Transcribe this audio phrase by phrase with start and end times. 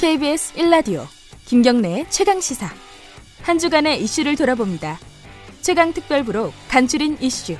[0.00, 1.02] KBS 1라디오
[1.44, 2.66] 김경래의 최강 시사
[3.42, 4.98] 한 주간의 이슈를 돌아봅니다.
[5.60, 7.54] 최강 특별부로 간추린 이슈.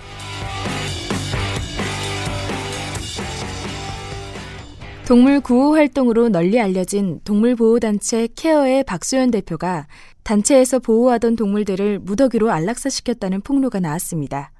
[5.06, 9.86] 동물 구호 활동으로 널리 알려진 동물보호단체 케어의 박소연 대표가
[10.22, 14.50] 단체에서 보호하던 동물들을 무더기로 안락사시켰다는 폭로가 나왔습니다.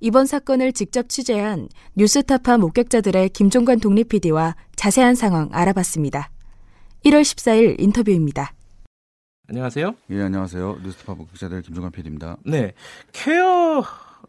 [0.00, 6.30] 이번 사건을 직접 취재한 뉴스타파 목격자들의 김종관 독립 PD와 자세한 상황 알아봤습니다.
[7.04, 8.52] 1월 14일 인터뷰입니다.
[9.48, 9.94] 안녕하세요.
[10.10, 10.80] 예, 안녕하세요.
[10.84, 12.36] 뉴스타파 목격자들 김종관 PD입니다.
[12.44, 12.72] 네.
[13.12, 13.82] 케어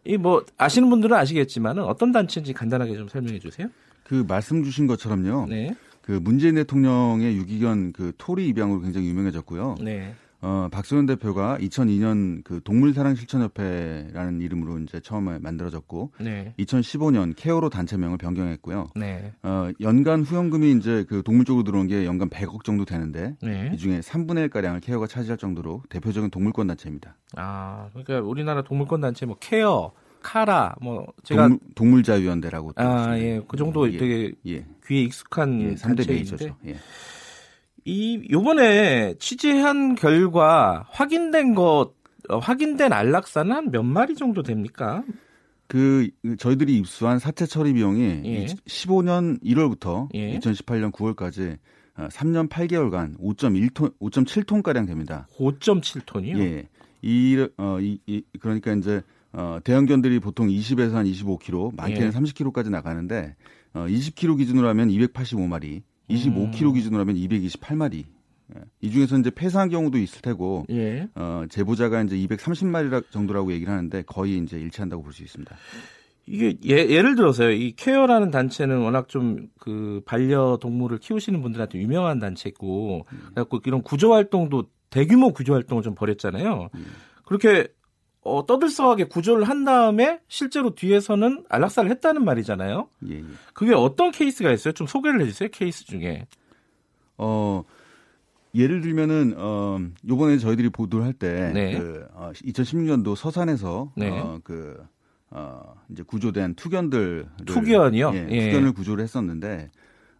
[0.04, 3.68] 이 뭐 아시는 분들은 아시겠지만 어떤 단체인지 간단하게 좀 설명해 주세요.
[4.02, 5.46] 그 말씀 주신 것처럼요.
[5.48, 5.76] 네.
[6.00, 9.76] 그 문재인 대통령의 유기견 그 토리 입양으로 굉장히 유명해졌고요.
[9.80, 10.16] 네.
[10.42, 16.52] 어, 박소연 대표가 2002년 그 동물사랑 실천협회라는 이름으로 이제 처음에 만들어졌고 네.
[16.58, 18.88] 2015년 케어로 단체명을 변경했고요.
[18.96, 19.32] 네.
[19.44, 23.70] 어, 연간 후원금이 이제 그 동물 쪽으로 들어온 게 연간 100억 정도 되는데 네.
[23.72, 27.16] 이 중에 3분의 1 가량을 케어가 차지할 정도로 대표적인 동물권 단체입니다.
[27.36, 33.18] 아, 그러니까 우리나라 동물권 단체 뭐 케어, 카라 뭐 제가 동물, 동물자유연대라고 또 아, 있습니다.
[33.20, 33.40] 예.
[33.46, 34.64] 그 정도 예, 되게 예.
[34.86, 36.56] 귀에 익숙한 예, 3대 단체인데 베이저죠.
[36.66, 36.76] 예.
[37.84, 41.92] 이 요번에 취재한 결과 확인된 것
[42.28, 45.02] 어, 확인된 안락사는 한 몇 마리 정도 됩니까?
[45.66, 48.46] 그 저희들이 입수한 사체 처리 비용이 예.
[48.46, 50.38] 15년 1월부터 예.
[50.38, 51.58] 2018년 9월까지
[51.96, 55.26] 3년 8개월간 5.1톤, 5.7톤 가량 됩니다.
[55.38, 56.38] 5.7톤이요.
[56.38, 56.68] 예.
[57.02, 62.10] 이, 어, 이, 이 그러니까 이제 어, 대형견들이 보통 20에서 한 25kg, 많게는 예.
[62.10, 63.34] 30kg까지 나가는데
[63.74, 66.72] 어, 20kg 기준으로 하면 285마리, 25kg 음.
[66.74, 68.04] 기준으로 하면 228마리.
[68.54, 68.60] 예.
[68.80, 71.08] 이 중에서 이제 폐사한 경우도 있을 테고 예.
[71.14, 75.56] 어, 제보자가 이제 230마리 정도라고 얘기를 하는데 거의 이제 일치한다고 볼 수 있습니다.
[76.26, 77.50] 이게 예, 예를 들어서요.
[77.50, 84.12] 이 케어라는 단체는 워낙 좀 그 반려 동물을 키우시는 분들한테 유명한 단체고 그래갖고 이런 구조
[84.12, 86.68] 활동도 대규모 구조 활동을 좀 벌였잖아요.
[87.24, 87.68] 그렇게
[88.24, 92.88] 어, 떠들썩하게 구조를 한 다음에 실제로 뒤에서는 안락사를 했다는 말이잖아요.
[93.08, 93.24] 예, 예.
[93.52, 94.72] 그게 어떤 케이스가 있어요?
[94.72, 95.48] 좀 소개를 해주세요.
[95.52, 96.26] 케이스 중에.
[97.18, 97.64] 어,
[98.54, 101.78] 예를 들면은 어 요번에 저희들이 보도를 할때 네.
[101.78, 104.10] 그 어, 2016년도 서산에서 네.
[104.10, 104.78] 어, 그
[105.30, 108.12] 어, 이제 구조된 투견들 투견이요?
[108.14, 108.50] 예, 예.
[108.50, 109.70] 투견을 구조를 했었는데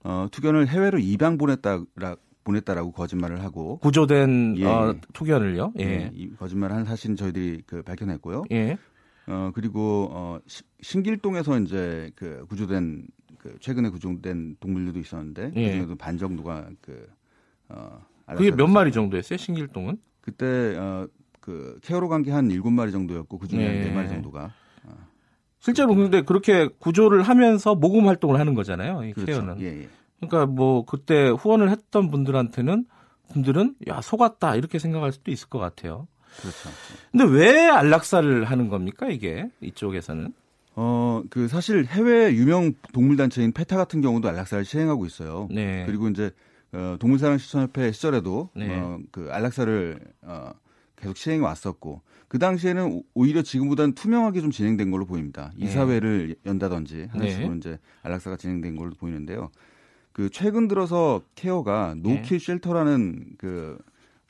[0.04, 5.00] 어, 투견을 해외로 입양 보냈다라 보냈다라고 거짓말을 하고 구조된 예, 어, 예.
[5.12, 5.72] 투견을요.
[5.78, 5.84] 예.
[5.84, 6.10] 예.
[6.14, 8.44] 이 거짓말을 한 사실은 저희들이 그 밝혀냈고요.
[8.52, 8.76] 예.
[9.28, 13.06] 어 그리고 어 시- 신길동에서 이제 그 구조된
[13.38, 15.66] 그 최근에 구조된 동물들도 있었는데 예.
[15.68, 18.00] 그중에도 반 정도가 그어
[18.36, 19.36] 그게 몇 마리 정도였어요?
[19.36, 19.98] 신길동은?
[20.20, 21.06] 그때 어,
[21.40, 23.84] 그 케어로 간 게 한 일곱 마리 정도였고 그 중에 네.
[23.84, 24.52] 네 마리 정도가
[25.60, 29.04] 실제로 근데 그렇게 구조를 하면서 모금 활동을 하는 거잖아요.
[29.04, 29.32] 이 그렇죠.
[29.32, 29.60] 케어는.
[29.60, 29.88] 예, 예.
[30.26, 32.86] 그러니까 뭐 그때 후원을 했던 분들한테는
[33.32, 36.06] 분들은 야 속았다 이렇게 생각할 수도 있을 것 같아요.
[36.40, 36.70] 그렇죠.
[37.10, 40.32] 근데 왜 안락사를 하는 겁니까 이게 이쪽에서는?
[40.74, 45.48] 어, 그 사실 해외 유명 동물 단체인 페타 같은 경우도 안락사를 시행하고 있어요.
[45.50, 45.84] 네.
[45.86, 46.30] 그리고 이제
[46.72, 48.78] 어, 동물사랑 실천협회 시절에도 네.
[48.78, 50.50] 어, 그 안락사를 어,
[50.96, 55.52] 계속 시행해 왔었고 그 당시에는 오- 오히려 지금보다는 투명하게 좀 진행된 걸로 보입니다.
[55.58, 55.66] 네.
[55.66, 57.32] 이사회를 연다든지 하는 네.
[57.32, 59.50] 식으로 이제 안락사가 진행된 걸로 보이는데요.
[60.12, 62.14] 그 최근 들어서 케어가 네.
[62.14, 63.78] no kill shelter라는 그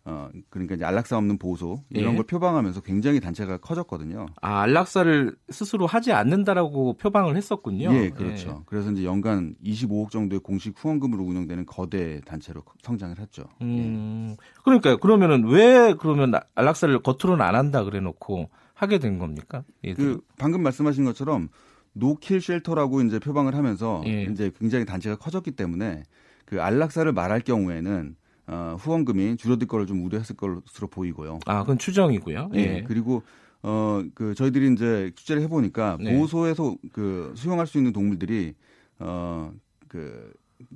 [0.05, 2.17] 어, 그러니까 이제 안락사 없는 보호소 이런 네.
[2.17, 4.27] 걸 표방하면서 굉장히 단체가 커졌거든요.
[4.41, 7.95] 아 안락사를 스스로 하지 않는다라고 표방을 했었군요.
[7.95, 8.65] 예, 그렇죠.
[8.67, 13.45] 그래서 이제 연간 25억 정도의 공식 후원금으로 운영되는 거대 단체로 성장을 했죠.
[13.61, 13.65] 예.
[13.65, 14.99] 음, 그러니까요.
[14.99, 19.63] 그러면은 왜 그러면 안락사를 겉으로는 안 한다 그래 놓고 하게 된 겁니까?
[19.85, 20.15] 얘들은?
[20.15, 21.49] 그 방금 말씀하신 것처럼
[21.95, 24.25] no kill shelter라고 이제 표방을 하면서 예.
[24.25, 26.03] 이제 굉장히 단체가 커졌기 때문에
[26.45, 28.17] 그 안락사를 말할 경우에는
[28.49, 31.39] 어, 후원금이 줄어들 거를 좀 우려했을 것으로 보이고요.
[31.47, 32.51] 아, 그건 추정이고요.
[32.55, 32.59] 예.
[32.59, 32.85] 예.
[32.87, 33.23] 그리고
[33.65, 36.13] 어 그 저희들이 이제 취재를 해보니까 네.
[36.17, 38.55] 보호소에서 그 수용할 수 있는 동물들이
[38.99, 39.53] 어
[39.89, 40.33] 그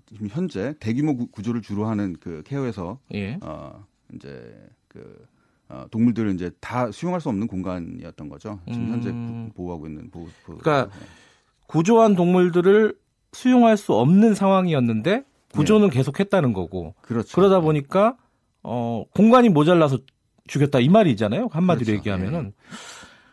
[0.07, 3.39] 지금 현재 대규모 구- 구조를 주로 하는 그 케어에서 예.
[3.43, 5.25] 어 이제 그
[5.69, 8.61] 어, 동물들을 이제 다 수용할 수 없는 공간이었던 거죠.
[8.69, 9.49] 지금 현재 음.
[9.49, 10.27] 구- 보호하고 있는 보호.
[10.45, 10.91] 보호 그러니까
[11.67, 12.95] 구조한 동물들을
[13.33, 17.35] 수용할 수 없는 상황이었는데 구조는 계속했다는 거고 그렇죠.
[17.35, 18.17] 그러다 보니까
[18.63, 19.99] 어 공간이 모자라서
[20.47, 21.99] 죽였다 이 말이잖아요 한마디로 그렇죠.
[21.99, 22.53] 얘기하면은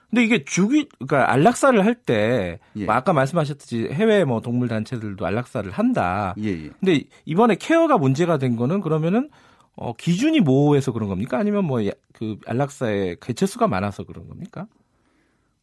[0.10, 2.86] 근데 이게 죽이 그러니까 안락사를 할때 예.
[2.88, 6.70] 아까 말씀하셨듯이 해외 뭐 동물 단체들도 안락사를 한다 예, 예.
[6.80, 9.30] 근데 이번에 케어가 문제가 된 거는 그러면은
[9.76, 11.80] 어 기준이 모호해서 그런 겁니까 아니면 뭐
[12.14, 14.68] 그 안락사의 개체수가 많아서 그런 겁니까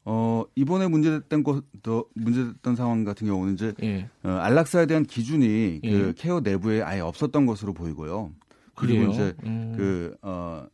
[0.05, 4.09] 어, 이번에 문제됐던 것, 더 문제됐던 상황 같은 경우는 이제 예.
[4.25, 5.91] 어, 안락사에 대한 기준이 예.
[5.91, 8.33] 그 케어 내부에 아예 없었던 것으로 보이고요.
[8.75, 8.99] 그래요.
[9.07, 9.75] 그리고 이제 음.
[9.77, 10.67] 그 어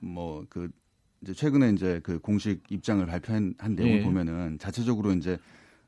[0.00, 0.68] 뭐 그
[1.22, 4.02] 이제 최근에 이제 그 공식 입장을 발표한 한 내용을 예.
[4.02, 5.38] 보면은 자체적으로 이제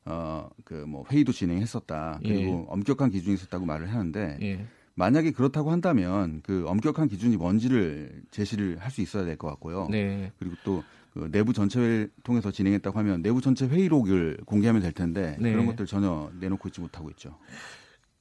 [0.06, 2.20] 어 그 뭐 회의도 진행했었다.
[2.22, 4.66] 그리고 엄격한 기준이 있었다고 말을 하는데 예.
[4.98, 9.88] 만약에 그렇다고 한다면 그 엄격한 기준이 뭔지를 제시를 할 수 있어야 될 것 같고요.
[9.90, 10.32] 네.
[10.38, 10.82] 그리고 또
[11.14, 15.50] 그 내부 전체 회의를 통해서 진행했다고 하면 내부 전체 회의록을 공개하면 될 텐데 네.
[15.52, 17.36] 그런 것들 전혀 내놓고 있지 못하고 있죠.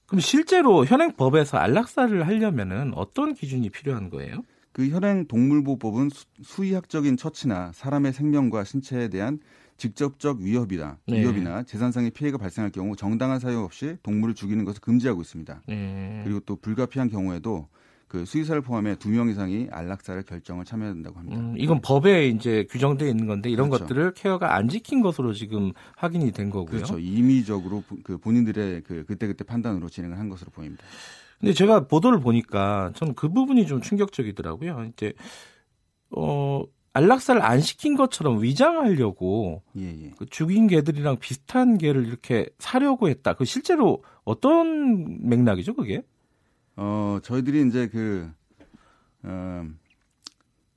[0.08, 4.42] 그럼 실제로 현행 법에서 안락사를 하려면은 어떤 기준이 필요한 거예요?
[4.72, 9.40] 그 현행 동물보호법은 수- 수의학적인 처치나 사람의 생명과 신체에 대한
[9.78, 11.22] 직접적 위협이나 네.
[11.22, 15.62] 위협이나 재산상의 피해가 발생할 경우 정당한 사유 없이 동물을 죽이는 것을 금지하고 있습니다.
[15.68, 16.22] 네.
[16.24, 17.68] 그리고 또 불가피한 경우에도
[18.08, 21.40] 그 수의사를 포함해 두 명 이상이 안락사를 결정을 참여해야 된다고 합니다.
[21.42, 23.84] 음, 이건 법에 이제 규정되어 있는 건데 이런 그렇죠.
[23.84, 26.68] 것들을 케어가 안 지킨 것으로 지금 확인이 된 거고요.
[26.72, 27.00] 그렇죠.
[27.00, 30.84] 임의적으로 부- 그 본인들의 그 그때그때 판단으로 진행을 한 것으로 보입니다.
[31.40, 34.86] 근데 제가 보도를 보니까 저는 그 부분이 좀 충격적이더라고요.
[34.94, 35.14] 이제
[36.12, 36.64] 어
[36.98, 40.12] 안락사를 안 시킨 것처럼 위장하려고 예, 예.
[40.18, 43.34] 그 죽인 개들이랑 비슷한 개를 이렇게 사려고 했다.
[43.34, 46.02] 그 실제로 어떤 맥락이죠, 그게?
[46.76, 48.28] 어, 저희들이 이제 그,
[49.22, 49.68] 어,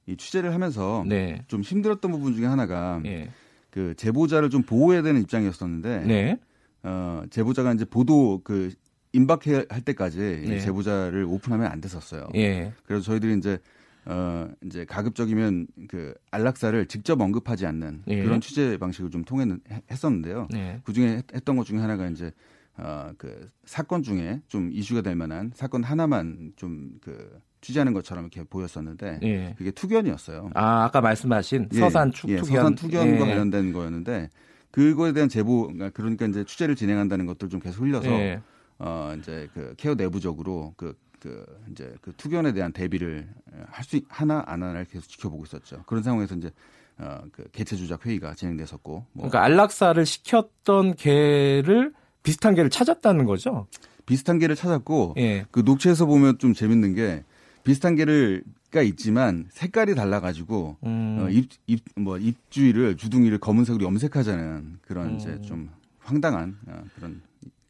[0.06, 1.42] 이 취재를 하면서 네.
[1.48, 3.30] 좀 힘들었던 부분 중에 하나가 예.
[3.70, 6.38] 그 제보자를 좀 보호해야 되는 입장이었었는데 네.
[6.82, 8.74] 어, 제보자가 이제 보도 그
[9.12, 10.60] 임박해 할 때까지 이 네.
[10.60, 12.28] 제보자를 오픈하면 안 됐었어요.
[12.34, 12.74] 예.
[12.84, 13.58] 그래서 저희들이 이제
[14.06, 18.22] 어 이제 가급적이면 그 안락사를 직접 언급하지 않는 예.
[18.22, 20.48] 그런 취재 방식을 좀 통했었는데요.
[20.50, 20.80] 네.
[20.84, 22.32] 그 중에 했던 것 중에 하나가 이제
[22.78, 29.20] 어그 사건 중에 좀 이슈가 될 만한 사건 하나만 좀 그 취재하는 것처럼 이렇게 보였었는데
[29.22, 29.54] 예.
[29.58, 30.50] 그게 투견이었어요.
[30.54, 32.56] 아, 아까 말씀하신 예, 서산 축 예, 투견.
[32.56, 33.30] 서산 투견과 예.
[33.30, 34.30] 관련된 거였는데
[34.70, 38.40] 그거에 대한 제보 그러니까 이제 취재를 진행한다는 것들 좀 계속 흘려서 예.
[38.78, 43.28] 어 이제 그 케어 내부적으로 그 그 이제 그 투견에 대한 대비를
[43.70, 45.82] 할 수 하나 안 하나를 계속 지켜보고 있었죠.
[45.86, 46.50] 그런 상황에서 이제
[46.98, 53.66] 어그 개체 조작 회의가 진행됐었고 뭐 그러니까 안락사를 시켰던 개를 비슷한 개를 찾았다는 거죠.
[54.06, 55.46] 비슷한 개를 찾았고 예.
[55.50, 57.24] 그 녹취에서 보면 좀 재밌는 게
[57.64, 61.18] 비슷한 개를가 있지만 색깔이 달라가지고 음.
[61.20, 65.42] 어, 입, 입, 뭐, 입주위를, 주둥이를 검은색으로 염색하자는 그런 이제 음.
[65.42, 65.70] 좀
[66.00, 67.20] 황당한 어, 그런.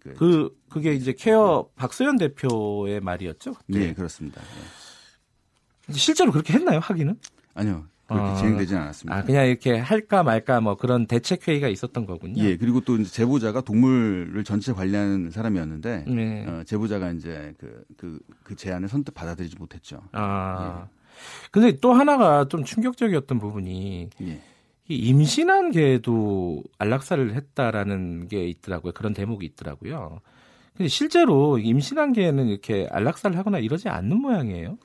[0.01, 3.55] 그, 그 그게 이제 케어 박소연 대표의 말이었죠.
[3.55, 3.79] 그때.
[3.79, 4.41] 네, 그렇습니다.
[4.41, 4.47] 예.
[5.87, 6.79] 근데 실제로 그렇게 했나요?
[6.81, 7.17] 하기는?
[7.55, 7.85] 아니요.
[8.07, 8.35] 그렇게 아.
[8.35, 9.17] 진행되진 않았습니다.
[9.17, 12.43] 아, 그냥 이렇게 할까 말까 뭐 그런 대책 회의가 있었던 거군요.
[12.43, 16.47] 예, 그리고 또 이제 제보자가 동물을 전체 관리하는 사람이었는데, 네.
[16.49, 20.03] 어, 제보자가 이제 그, 그, 그 제안을 선뜻 받아들이지 못했죠.
[20.11, 20.89] 아.
[21.53, 24.43] 근데 또 하나가 좀 충격적이었던 부분이 예.
[24.91, 28.93] 이 임신한 개도 안락사를 했다라는 게 있더라고요.
[28.93, 30.21] 그런 대목이 있더라고요.
[30.77, 34.79] 근데 실제로 임신한 개는 이렇게 안락사를 하거나 이러지 않는 모양이에요.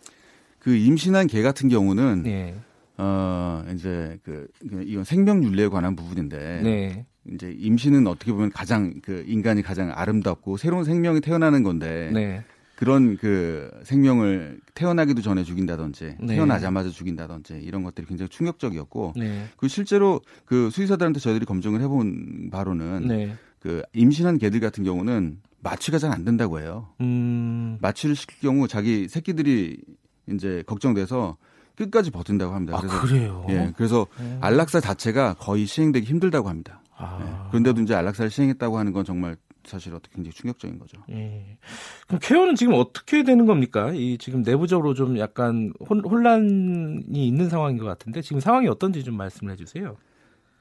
[0.60, 2.56] 그 임신한 개 같은 경우는, 네.
[2.98, 7.06] 어, 이제 그, 그 이건 생명윤리에 관한 부분인데, 네.
[7.32, 12.44] 이제 임신은 어떻게 보면 가장 그 인간이 가장 아름답고 새로운 생명이 태어나는 건데, 네.
[12.76, 16.36] 그런 그 생명을 태어나기도 전에 죽인다든지 네.
[16.36, 19.46] 태어나자마자 죽인다든지 이런 것들이 굉장히 충격적이었고 네.
[19.58, 23.36] 그 실제로 그 수의사들한테 저희들이 검증을 해본 바로는 네.
[23.60, 26.90] 그 임신한 개들 같은 경우는 마취가 잘 안 된다고 해요.
[27.02, 27.78] 음.
[27.82, 29.78] 마취를 시킬 경우 자기 새끼들이
[30.30, 31.38] 이제 걱정돼서
[31.76, 32.78] 끝까지 버틴다고 합니다.
[32.78, 33.46] 아, 그래서 그래요?
[33.50, 34.08] 예, 그래서
[34.42, 36.82] 안락사 자체가 거의 시행되기 힘들다고 합니다.
[36.96, 37.20] 아.
[37.22, 37.50] 예.
[37.50, 41.02] 그런데도 이제 안락사를 시행했다고 하는 건 정말 사실 어떻게 굉장히 충격적인 거죠.
[41.10, 41.58] 예.
[42.08, 43.92] 그럼 케어는 지금 어떻게 되는 겁니까?
[43.94, 49.18] 이 지금 내부적으로 좀 약간 혼, 혼란이 있는 상황인 것 같은데 지금 상황이 어떤지 좀
[49.18, 49.98] 말씀을 해주세요.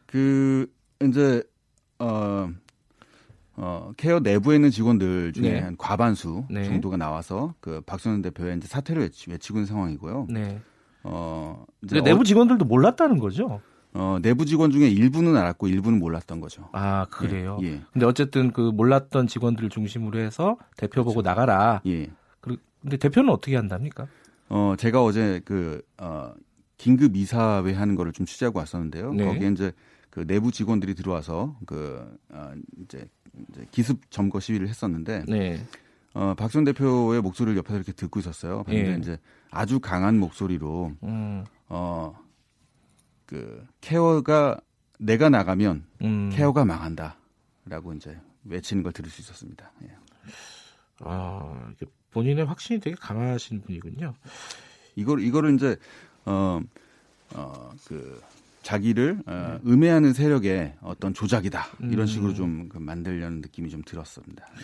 [0.06, 0.70] 그
[1.02, 1.42] 이제
[1.98, 2.50] 어,
[3.56, 5.60] 어 케어 내부에 있는 직원들 중에 네.
[5.60, 6.64] 한 과반수 네.
[6.64, 10.28] 정도가 나와서 그 박선원 대표의 이제 사퇴를 외치, 외치고 있는 상황이고요.
[10.30, 10.60] 네.
[11.02, 13.60] 어 이제 근데 내부 직원들도 몰랐다는 거죠?
[13.94, 16.68] 어, 어, 내부 직원 중에 일부는 알았고 일부는 몰랐던 거죠.
[16.72, 17.58] 아 그래요.
[17.62, 17.80] 예.
[17.92, 21.80] 근데 어쨌든 그 몰랐던 직원들을 중심으로 해서 대표 보고 나가라.
[21.86, 22.10] 예.
[22.40, 24.06] 그리- 근데 대표는 어떻게 한답니까?
[24.48, 26.32] 어 제가 어제 그 어,
[26.76, 29.14] 긴급 이사회 하는 거를 좀 취재하고 왔었는데요.
[29.14, 29.24] 네.
[29.24, 29.72] 거기에 이제
[30.10, 33.08] 그 내부 직원들이 들어와서 그 어, 이제,
[33.50, 35.60] 이제 기습 점거 시위를 했었는데 네.
[36.14, 38.64] 어, 박선 대표의 목소리를 옆에서 이렇게 듣고 있었어요.
[38.64, 38.96] 근데 예.
[38.98, 39.18] 이제
[39.50, 41.44] 아주 강한 목소리로 음.
[41.68, 42.14] 어,
[43.26, 44.60] 그 케어가
[44.98, 46.30] 내가 나가면 음.
[46.32, 49.70] 케어가 망한다라고 이제 외치는 걸 들을 수 있었습니다.
[49.84, 49.90] 예.
[51.00, 51.72] 아
[52.10, 54.14] 본인의 확신이 되게 강하신 분이군요.
[54.96, 55.76] 이걸 이거를 이제
[56.24, 56.60] 어,
[57.34, 58.22] 어어그
[58.62, 64.46] 자기를 어, 음해하는 세력의 어떤 조작이다 이런 식으로 좀그 만들려는 느낌이 좀 들었습니다.
[64.56, 64.62] 네.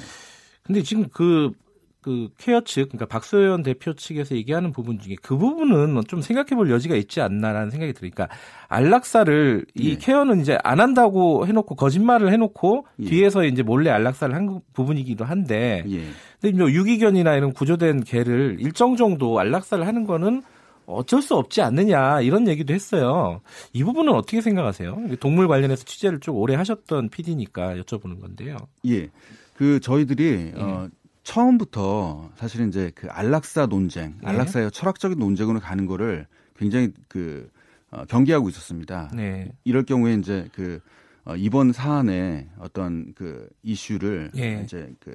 [0.62, 1.52] 근데 지금 그,
[2.00, 6.70] 그 케어 측, 그러니까 박소연 대표 측에서 얘기하는 부분 중에 그 부분은 좀 생각해 볼
[6.70, 8.28] 여지가 있지 않나라는 생각이 들으니까
[8.68, 9.96] 안락사를 이 예.
[9.96, 13.04] 케어는 이제 안 한다고 해놓고 거짓말을 해놓고 예.
[13.04, 16.04] 뒤에서 이제 몰래 안락사를 한 부분이기도 한데 예.
[16.40, 20.42] 근데 뭐 유기견이나 이런 구조된 개를 일정 정도 안락사를 하는 거는
[20.86, 23.42] 어쩔 수 없지 않느냐 이런 얘기도 했어요.
[23.74, 24.96] 이 부분은 어떻게 생각하세요?
[25.20, 28.56] 동물 관련해서 취재를 좀 오래 하셨던 PD니까 여쭤보는 건데요.
[28.86, 29.10] 예.
[29.54, 30.60] 그 저희들이 예.
[30.60, 30.88] 어
[31.30, 34.26] 처음부터 사실은 이제 그 안락사 논쟁, 예.
[34.26, 37.48] 안락사의 철학적인 논쟁으로 가는 거를 굉장히 그
[37.92, 39.10] 어, 경계하고 있었습니다.
[39.14, 39.52] 네.
[39.62, 40.80] 이럴 경우에 이제 그
[41.24, 44.60] 어, 이번 사안의 어떤 그 이슈를 예.
[44.64, 45.14] 이제 그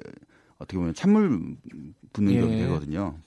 [0.58, 1.38] 어떻게 보면 찬물
[2.14, 2.40] 붓는 예.
[2.40, 3.18] 격이 되거든요.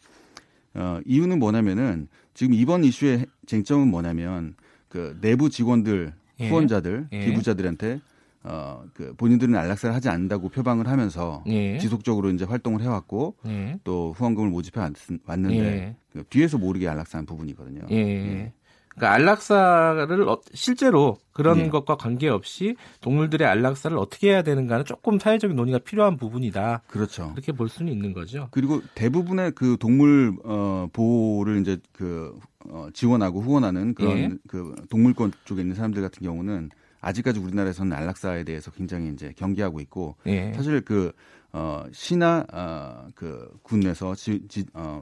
[0.73, 4.55] 어, 이유는 뭐냐면은 지금 이번 이슈의 쟁점은 뭐냐면
[4.87, 6.49] 그 내부 직원들, 예.
[6.49, 7.25] 후원자들, 예.
[7.25, 8.01] 기부자들한테
[8.43, 11.77] 어, 그 본인들은 안락사를 하지 않는다고 표방을 하면서 예.
[11.77, 13.79] 지속적으로 이제 활동을 해왔고 예.
[13.83, 14.93] 또 후원금을 모집해 왔-
[15.25, 15.95] 왔는데 예.
[16.13, 17.81] 그 뒤에서 모르게 안락사한 부분이거든요.
[17.91, 18.53] 예.
[18.95, 21.69] 그러니까 안락사를 어- 실제로 그런 예.
[21.69, 26.83] 것과 관계없이 동물들의 안락사를 어떻게 해야 되는가는 조금 사회적인 논의가 필요한 부분이다.
[26.87, 27.31] 그렇죠.
[27.33, 28.47] 이렇게 볼 수는 있는 거죠.
[28.51, 32.37] 그리고 대부분의 그 동물 어 보호를 이제 그
[32.69, 34.29] 어, 지원하고 후원하는 그런 예.
[34.47, 36.69] 그 동물권 쪽에 있는 사람들 같은 경우는
[37.01, 40.53] 아직까지 우리나라에서는 안락사에 대해서 굉장히 이제 경계하고 있고 예.
[40.53, 41.11] 사실 그
[41.51, 45.01] 어, 시나 어, 그 군에서 지, 지, 어,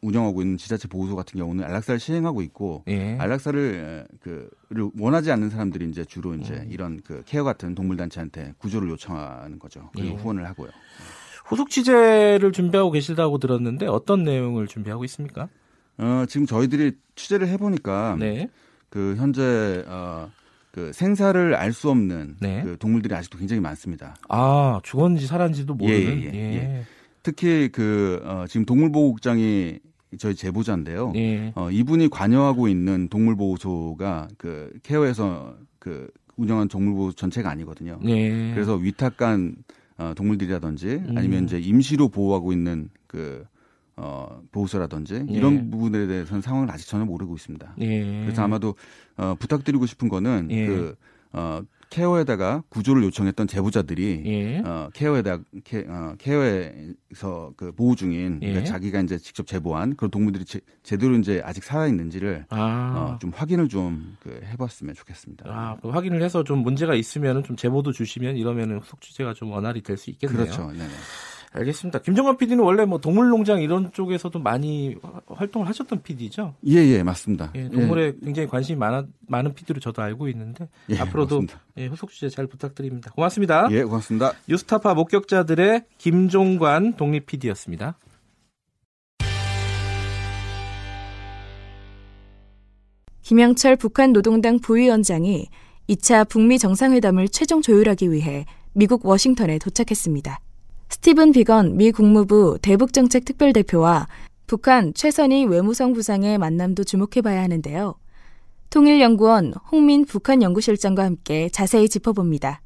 [0.00, 3.16] 운영하고 있는 지자체 보호소 같은 경우는 안락사를 시행하고 있고 예.
[3.18, 6.68] 안락사를 에, 그를 원하지 않는 사람들이 이제 주로 이제 음.
[6.70, 9.90] 이런 그 케어 같은 동물 단체한테 구조를 요청하는 거죠.
[9.94, 10.20] 그리고 예.
[10.20, 10.70] 후원을 하고요.
[11.44, 15.48] 후속 취재를 준비하고 계시다고 들었는데 어떤 내용을 준비하고 있습니까?
[15.98, 18.48] 어, 지금 저희들이 취재를 해보니까 네.
[18.88, 20.30] 그 현재 어,
[20.72, 22.62] 그 생사를 알 수 없는 네.
[22.64, 24.16] 그 동물들이 아직도 굉장히 많습니다.
[24.28, 26.22] 아, 죽었는지 살았는지도 모르는.
[26.22, 26.82] 예, 예, 예.
[27.22, 29.78] 특히 그 어, 지금 동물보호국장이
[30.18, 31.12] 저희 제보자인데요.
[31.16, 31.52] 예.
[31.54, 37.98] 어, 이분이 관여하고 있는 동물보호소가 그 케어에서 그 운영한 동물보호 전체가 아니거든요.
[38.06, 38.52] 예.
[38.54, 39.56] 그래서 위탁간
[39.98, 41.14] 어, 동물들이라든지 음.
[41.16, 43.44] 아니면 이제 임시로 보호하고 있는 그
[43.96, 45.32] 어, 보호소라든지 예.
[45.32, 47.74] 이런 부분에 대해서는 상황을 아직 전혀 모르고 있습니다.
[47.80, 48.22] 예.
[48.22, 48.74] 그래서 아마도
[49.16, 50.66] 어, 부탁드리고 싶은 거는 예.
[50.66, 50.94] 그
[51.32, 54.58] 어, 케어에다가 구조를 요청했던 제보자들이 예.
[54.64, 58.46] 어, 케어에다 케, 어, 케어에서 그 보호 중인 예.
[58.48, 62.94] 그러니까 자기가 이제 직접 제보한 그런 동물들이 제, 제대로 이제 아직 살아 있는지를 아.
[63.14, 65.44] 어, 좀 확인을 좀 그, 해봤으면 좋겠습니다.
[65.48, 69.82] 아, 그 확인을 해서 좀 문제가 있으면은 좀 제보도 주시면 이러면은 후속 취재가 좀 원활히
[69.82, 70.44] 될 수 있겠네요.
[70.44, 70.72] 그렇죠.
[70.72, 70.88] 네네.
[71.54, 72.00] 알겠습니다.
[72.00, 76.54] 김정관 PD는 원래 뭐 동물농장 이런 쪽에서도 많이 화- 활동을 하셨던 PD죠.
[76.66, 77.52] 예, 예, 맞습니다.
[77.54, 81.60] 예, 동물에 굉장히 관심이 많아, 많은 PD로 저도 알고 있는데 예, 앞으로도 맞습니다.
[81.76, 83.10] 예, 후속 취재 잘 부탁드립니다.
[83.14, 83.68] 고맙습니다.
[83.70, 84.32] 예, 고맙습니다.
[84.48, 87.98] 뉴스타파 목격자들의 김종관 독립 PD였습니다.
[93.22, 95.48] 김영철 북한 노동당 부위원장이
[95.88, 100.40] 2차 북미 정상회담을 최종 조율하기 위해 미국 워싱턴에 도착했습니다.
[100.92, 104.08] 스티븐 비건 미 국무부 대북정책 특별대표와
[104.46, 107.94] 북한 최선희 외무성 부상의 만남도 주목해봐야 하는데요.
[108.68, 112.60] 통일연구원 홍민 북한 연구실장과 함께 자세히 짚어봅니다.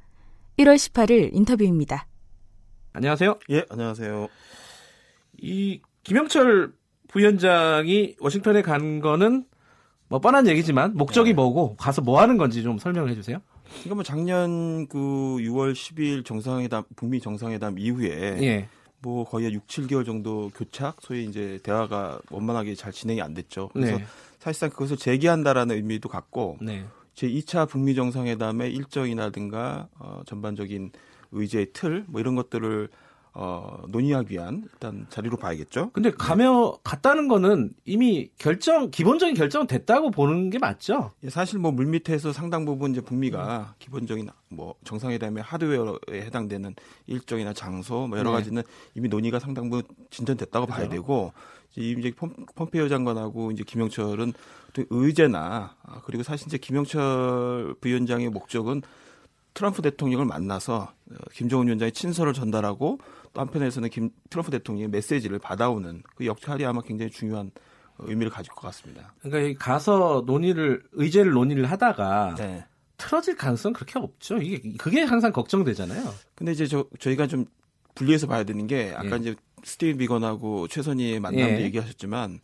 [0.59, 2.09] 1월 18일 인터뷰입니다.
[2.95, 3.39] 안녕하세요.
[3.51, 4.27] 예, 안녕하세요.
[5.39, 6.73] 이 김영철
[7.07, 9.45] 부위원장이 워싱턴에 간 거는
[10.09, 11.35] 뭐 뻔한 얘기지만 목적이 네.
[11.35, 13.39] 뭐고 가서 뭐 하는 건지 좀 설명을 해주세요.
[13.69, 18.69] 그러니까 뭐 작년 그 6월 10일 정상회담 북미 정상회담 이후에 예.
[19.01, 23.69] 뭐 거의 한 6, 7개월 정도 교착 소위 이제 대화가 원만하게 잘 진행이 안 됐죠.
[23.73, 24.05] 그래서 네.
[24.39, 26.85] 사실상 그것을 재개한다라는 의미도 갖고 네.
[27.15, 30.93] 제 2차 북미 정상회담의 일정이라든가 어, 전반적인
[31.33, 32.89] 의제의 틀 뭐 이런 것들을
[33.39, 35.91] 어, 논의하기 위한 일단 자리로 봐야겠죠.
[35.93, 41.13] 근데 가며 갔다는 거는 이미 결정 기본적인 결정은 됐다고 보는 게 맞죠?
[41.23, 46.75] 예, 사실 뭐 물밑에서 상당 부분 이제 북미가 기본적인 뭐 정상회담의 하드웨어에 해당되는
[47.09, 48.37] 일정이나 장소 뭐 여러 네.
[48.39, 48.63] 가지는
[48.95, 50.91] 이미 논의가 상당 부분 진전됐다고 봐야 그죠.
[50.93, 51.33] 되고
[51.77, 52.13] 이제
[52.55, 54.33] 폼페이오 장관하고 이제 김영철은
[54.73, 58.81] 또 의제나 아, 그리고 사실 이제 김영철 부위원장의 목적은
[59.57, 63.01] 트럼프 대통령을 만나서 어, 김정은 위원장의 친서를 전달하고 또
[63.41, 67.51] 한편에서는 김 트럼프 대통령의 메시지를 받아오는 그 역할이 아마 굉장히 중요한
[67.99, 69.15] 어, 의미를 가질 것 같습니다.
[69.23, 72.65] 그러니까 가서 논의를 의제를 논의를 하다가 네.
[72.99, 74.39] 틀어질 가능성 은 그렇게 없죠.
[74.39, 76.03] 이게 그게 항상 걱정되잖아요.
[76.35, 77.45] 근데 이제 저 저희가 좀
[77.95, 79.17] 분리해서 봐야 되는 게 아까 예.
[79.21, 81.65] 이제 스티브 비건하고 최선희의 만남도 예.
[81.65, 82.41] 얘기하셨지만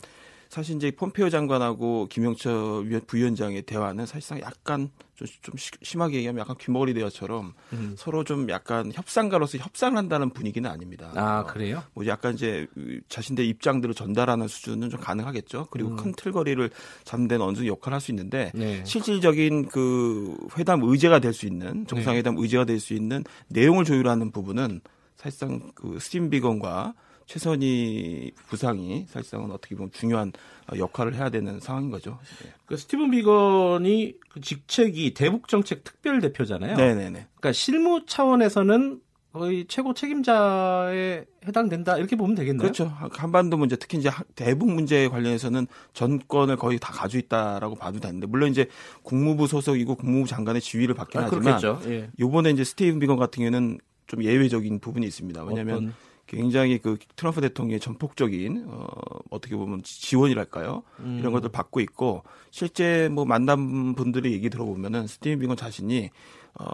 [0.49, 4.90] 사실 이제 폼페오 장관하고 김영철 위원- 부위원장의 대화는 사실상 약간
[5.26, 7.95] 좀, 좀 시- 심하게 얘기하면 약간 귀머거리 대화처럼 음.
[7.97, 11.12] 서로 좀 약간 협상가로서 협상을 한다는 분위기는 아닙니다.
[11.14, 11.83] 아 어, 그래요?
[11.95, 12.67] 뭐 약간 이제
[13.09, 15.69] 자신들의 입장들을 전달하는 수준은 좀 가능하겠죠.
[15.71, 15.97] 그리고 음.
[15.97, 16.71] 큰 틀거리를
[17.05, 18.85] 잡는 데는 어느 정도 역할을 할 수 있는데 네.
[18.85, 24.81] 실질적인 그 회담 의제가 될 수 있는 정상회담 의제가 될 수 있는 내용을 조율하는 부분은
[25.17, 26.95] 사실상 그 스팀 비건과
[27.26, 30.33] 최선희 부상이 사실상은 어떻게 보면 중요한
[30.73, 32.19] 어, 역할을 해야 되는 상황인 거죠.
[32.67, 36.76] 그 스티븐 비건이 그 직책이 대북 정책 특별 대표잖아요.
[36.76, 37.26] 네, 네, 네.
[37.37, 39.00] 그러니까 실무 차원에서는
[39.33, 42.61] 거의 최고 책임자에 해당된다 이렇게 보면 되겠네요.
[42.61, 42.93] 그렇죠.
[43.12, 48.26] 한반도 문제 특히 이제 하- 대북 문제에 관련해서는 전권을 거의 다 가지고 있다라고 봐도 되는데
[48.26, 48.67] 물론 이제
[49.02, 51.81] 국무부 소속이고 국무부 장관의 지위를 받긴 아, 하지만 그렇겠죠.
[51.91, 52.11] 예.
[52.21, 55.45] 요번에 이제 스티븐 비건 같은 경우에는 좀 예외적인 부분이 있습니다.
[55.45, 55.95] 왜냐하면 어떤-
[56.32, 58.86] 굉장히 그 트럼프 대통령의 전폭적인 어,
[59.30, 61.18] 어떻게 보면 지원이랄까요 음.
[61.18, 66.10] 이런 것들 받고 있고 실제 뭐 만난 분들의 얘기 들어보면은 스티븐 비건 자신이
[66.54, 66.66] 어,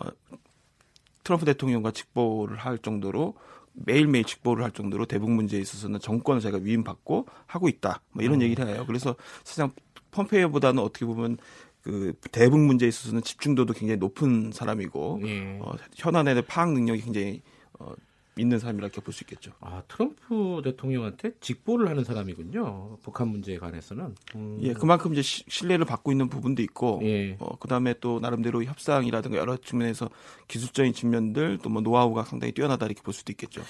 [1.24, 3.34] 트럼프 대통령과 직보를 할 정도로
[3.74, 8.00] 매일매일 직보를 할 정도로 대북 문제에 있어서는 정권을 제가 위임받고 하고 있다.
[8.12, 8.42] 뭐 이런 음.
[8.42, 8.84] 얘기를 해요.
[8.86, 9.70] 그래서 사실상
[10.10, 11.36] 펌페이어보다는 어떻게 보면
[11.82, 15.58] 그 대북 문제에 있어서는 집중도도 굉장히 높은 사람이고 예.
[15.60, 17.42] 어, 현안에 대한 파악 능력이 굉장히
[17.78, 17.92] 어,
[18.38, 19.52] 있는 사람이라 볼 수 있겠죠.
[19.60, 22.98] 아 트럼프 대통령한테 직보를 하는 사람이군요.
[23.02, 24.14] 북한 문제에 관해서는.
[24.36, 24.58] 음.
[24.62, 27.36] 예, 그만큼 이제 시- 신뢰를 받고 있는 부분도 있고, 예.
[27.40, 30.08] 어, 그 다음에 또 나름대로 협상이라든가 여러 측면에서
[30.48, 33.62] 기술적인 측면들 또 뭐 노하우가 상당히 뛰어나다 이렇게 볼 수도 있겠죠.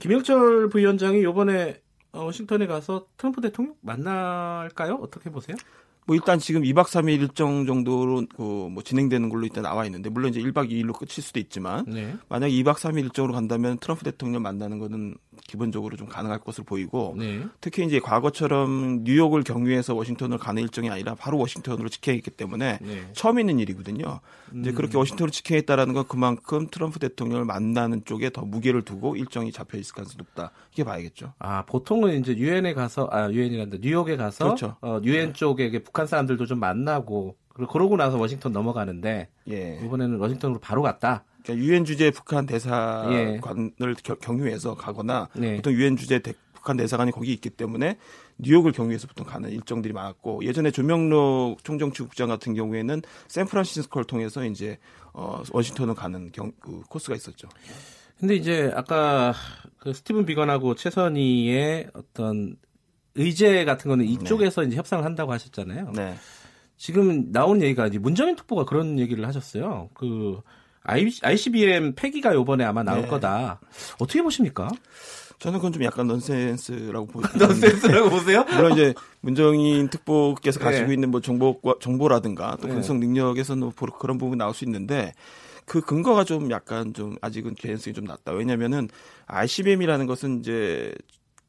[0.00, 1.80] 김영철 부위원장이 이번에
[2.12, 4.94] 어, 워싱턴에 가서 트럼프 대통령 만날까요?
[4.96, 5.56] 어떻게 보세요?
[6.08, 10.40] 뭐 일단 지금 2박 3일 일정 정도로 그뭐 진행되는 걸로 일단 나와 있는데 물론 이제
[10.40, 12.16] 1박 2일로 끝일 수도 있지만 네.
[12.30, 17.44] 만약 2박 3일 일정으로 간다면 트럼프 대통령 만나는 거는 기본적으로 좀 가능할 것으로 보이고 네.
[17.60, 23.10] 특히 이제 과거처럼 뉴욕을 경유해서 워싱턴을 가는 일정이 아니라 바로 워싱턴으로 직행했기 때문에 네.
[23.12, 24.20] 처음 있는 일이거든요.
[24.58, 24.74] 이제 음.
[24.74, 29.94] 그렇게 워싱턴으로 직행했다라는 건 그만큼 트럼프 대통령을 만나는 쪽에 더 무게를 두고 일정이 잡혀 있을
[29.94, 30.52] 가능성이 높다.
[30.72, 31.34] 이렇게 봐야겠죠.
[31.38, 34.76] 아 보통은 이제 유엔에 가서 아 유엔이란다 뉴욕에 가서 그렇죠.
[34.80, 37.34] 어, 유엔 쪽에 이게 북한 사람들도 좀 만나고
[37.72, 39.80] 그러고 나서 워싱턴 넘어가는데 예.
[39.84, 41.24] 이번에는 워싱턴으로 바로 갔다.
[41.42, 42.46] 그러니까 유엔 주재 북한 예.
[42.52, 45.56] 대사관을 겨- 경유해서 가거나 네.
[45.56, 47.98] 보통 유엔 주재 대- 북한 대사관이 거기 있기 때문에
[48.38, 54.78] 뉴욕을 경유해서 보통 가는 일정들이 많았고 예전에 조명록 총정치국장 같은 경우에는 샌프란시스코를 통해서 이제
[55.12, 57.48] 어, 워싱턴을 가는 경, 그 코스가 있었죠.
[58.20, 59.34] 근데 이제 아까
[59.78, 62.54] 그 스티븐 비건하고 최선희의 어떤
[63.18, 65.92] 의제 같은 거는 이쪽에서 이제 협상을 한다고 하셨잖아요.
[65.94, 66.14] 네.
[66.76, 69.90] 지금 나온 얘기가 이제 문정인 특보가 그런 얘기를 하셨어요.
[69.94, 70.40] 그
[70.84, 73.08] ICBM 폐기가 요번에 아마 나올 네.
[73.08, 73.60] 거다.
[73.98, 74.70] 어떻게 보십니까?
[75.40, 77.36] 저는 그건 좀 약간 넌센스라고 보입니다.
[77.46, 78.44] 넌센스라고 보세요?
[78.54, 80.94] 물론 이제 문정인 특보께서 가지고 네.
[80.94, 82.74] 있는 뭐 정보 정보라든가 또 네.
[82.74, 85.12] 분석 능력에서는 뭐 그런 부분이 나올 수 있는데
[85.64, 88.32] 그 근거가 좀 약간 좀 아직은 개연성이 좀 낮다.
[88.32, 88.88] 왜냐면은
[89.26, 90.92] ICBM이라는 것은 이제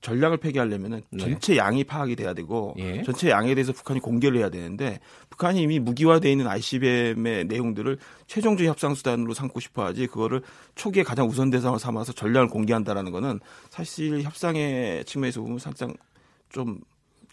[0.01, 1.23] 전략을 폐기하려면은 네.
[1.23, 3.03] 전체 양이 파악이 돼야 되고 예.
[3.03, 8.95] 전체 양에 대해서 북한이 공개를 해야 되는데 북한이 이미 무기화돼 있는 ICBM의 내용들을 최종적 협상
[8.95, 10.41] 수단으로 삼고 싶어하지 그거를
[10.75, 15.93] 초기에 가장 우선 대상을 삼아서 전략을 공개한다라는 거는 사실 협상의 측면에서 보면 사실상
[16.49, 16.79] 좀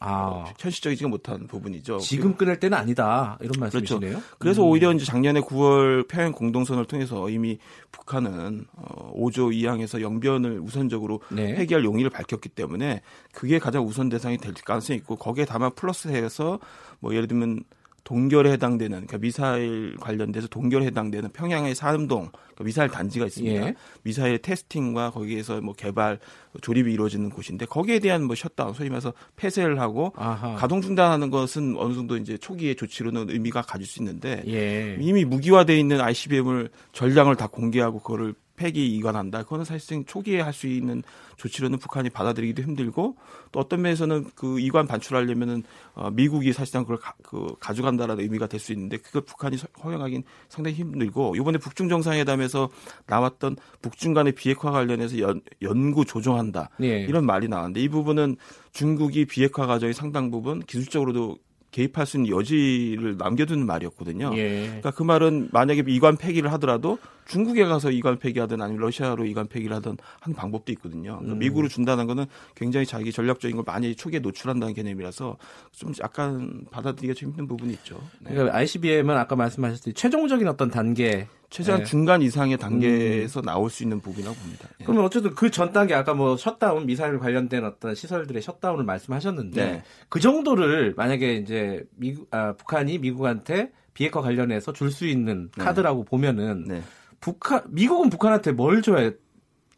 [0.01, 1.99] 아, 현실적이지 못한 부분이죠.
[1.99, 3.39] 지금 끊을 때는 아니다.
[3.41, 4.23] 이런 말씀이시네요.
[4.39, 4.69] 그래서 음.
[4.69, 7.59] 오히려 이제 작년에 9월 평양 공동선을 통해서 이미
[7.93, 11.55] 북한은 어, 5조 이항에서 영변을 우선적으로 네.
[11.55, 13.01] 폐기할 용의를 밝혔기 때문에
[13.33, 16.59] 그게 가장 우선 대상이 될 가능성이 있고 거기에 다만 플러스해서
[17.01, 17.65] 뭐 예를 들면
[18.07, 23.67] 동결에 해당되는 그러니까 미사일 관련돼서 동결에 해당되는 평양의 산음동 그러니까 미사일 단지가 있습니다.
[23.67, 23.75] 예.
[24.05, 26.21] 미사일 테스팅과 거기에서 뭐 개발
[26.63, 30.55] 조립이 이루어지는 곳인데 거기에 대한 뭐 셧다운 소위 말해서 폐쇄를 하고 아하.
[30.55, 34.97] 가동 중단하는 것은 어느 정도 이제 초기의 조치로는 의미가 가질 수 있는데 예.
[35.01, 39.43] 이미 무기화돼 있는 ICBM을 전량을 다 공개하고 그거를 폐기 이관한다.
[39.45, 41.03] 그거는 사실상 초기에 할 수 있는
[41.37, 43.17] 조치로는 북한이 받아들이기도 힘들고
[43.53, 45.63] 또 어떤 면에서는 그 이관 반출하려면은
[45.95, 50.25] 어, 미국이 사실상 그걸 가, 그 가져간다라는 의미가 될 수 있는데 그걸 북한이 서- 허용하긴
[50.49, 52.71] 상당히 힘들고 이번에 북중 정상회담에서
[53.07, 56.71] 나왔던 북중 간의 비핵화 관련해서 연, 연구 조정한다.
[56.83, 57.03] 예.
[57.03, 58.37] 이런 말이 나왔는데 이 부분은
[58.73, 61.37] 중국이 비핵화 과정의 상당 부분 기술적으로도
[61.77, 64.31] 개입할 수 있는 여지를 남겨두는 말이었거든요.
[64.35, 64.65] 예.
[64.67, 69.77] 그러니까 그 말은 만약에 이관 폐기를 하더라도 중국에 가서 이관 폐기하든 아니면 러시아로 이관 폐기를
[69.77, 71.17] 하든 하는 방법도 있거든요.
[71.17, 71.39] 그러니까 음.
[71.39, 75.37] 미국으로 준다는 거는 굉장히 자기 전략적인 걸 많이 초기에 노출한다는 개념이라서
[75.73, 78.01] 좀 약간 받아들이기가 좀 힘든 부분이 있죠.
[78.21, 78.31] 네.
[78.33, 81.87] 그러니까 ICBM은 아까 말씀하셨듯이 최종적인 어떤 단계 최소한 네.
[81.87, 84.69] 중간 이상의 단계에서 나올 수 있는 부분이라고 봅니다.
[84.81, 84.85] 예.
[84.85, 89.83] 그러면 어쨌든 그 전 단계 아까 뭐 셧다운 미사일 관련된 어떤 시설들의 셧다운을 말씀하셨는데 네.
[90.09, 95.65] 그 정도를 만약에 이제 미국 아, 북한이 미국한테 비핵화 관련해서 줄 수 있는 네.
[95.65, 96.83] 카드라고 보면은 네.
[97.21, 99.11] 북한 미국은 북한한테 뭘 줘야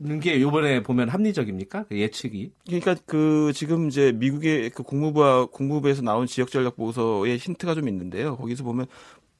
[0.01, 1.87] 하는 게 이번에 보면 합리적입니까?
[1.89, 2.53] 그 예측이.
[2.67, 8.37] 그러니까 그 지금 이제 미국의 그 국무부와 국무부에서 나온 지역 전략 보고서에 힌트가 좀 있는데요.
[8.37, 8.87] 거기서 보면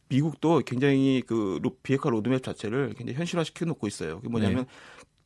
[0.09, 4.17] 미국도 굉장히 그 로- 비핵화 로드맵 자체를 굉장히 현실화 시켜 놓고 있어요.
[4.17, 4.67] 그게 뭐냐면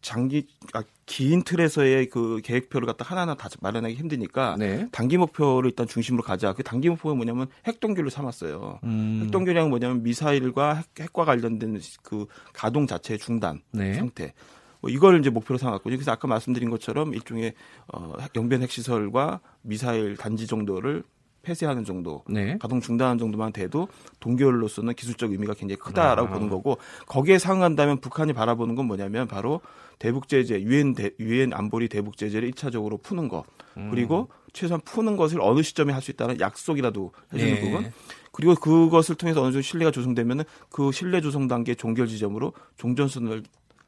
[0.00, 4.88] 장기 아, 긴 틀에서의 그 계획표를 갖다 하나하나 다 마련하기 힘드니까 네.
[4.90, 6.52] 단기 목표를 일단 중심으로 가자.
[6.54, 8.80] 그 단기 목표가 뭐냐면 핵동결을 삼았어요.
[8.82, 9.20] 음.
[9.24, 13.94] 핵동결이란 뭐냐면 미사일과 핵, 핵과 관련된 그 가동 자체의 중단 네.
[13.94, 14.34] 상태.
[14.80, 15.96] 뭐 이걸 이제 목표로 삼았거든요.
[15.96, 17.54] 그래서 아까 말씀드린 것처럼 일종의
[17.94, 21.04] 어, 영변 핵시설과 미사일 단지 정도를
[21.42, 22.56] 폐쇄하는 정도, 네.
[22.58, 23.88] 가동 중단하는 정도만 돼도
[24.20, 26.32] 동결로서는 기술적 의미가 굉장히 크다라고 아.
[26.32, 29.60] 보는 거고 거기에 상응한다면 북한이 바라보는 건 뭐냐면 바로
[29.98, 33.44] 대북 제재, 유엔 대- 유엔 안보리 대북 제재를 1차적으로 푸는 것.
[33.76, 33.88] 음.
[33.90, 37.60] 그리고 최소한 푸는 것을 어느 시점에 할 수 있다는 약속이라도 해주는 네.
[37.60, 37.92] 부분.
[38.32, 43.42] 그리고 그것을 통해서 어느 정도 신뢰가 조성되면은 그 신뢰 조성 단계 종결 지점으로 종전선을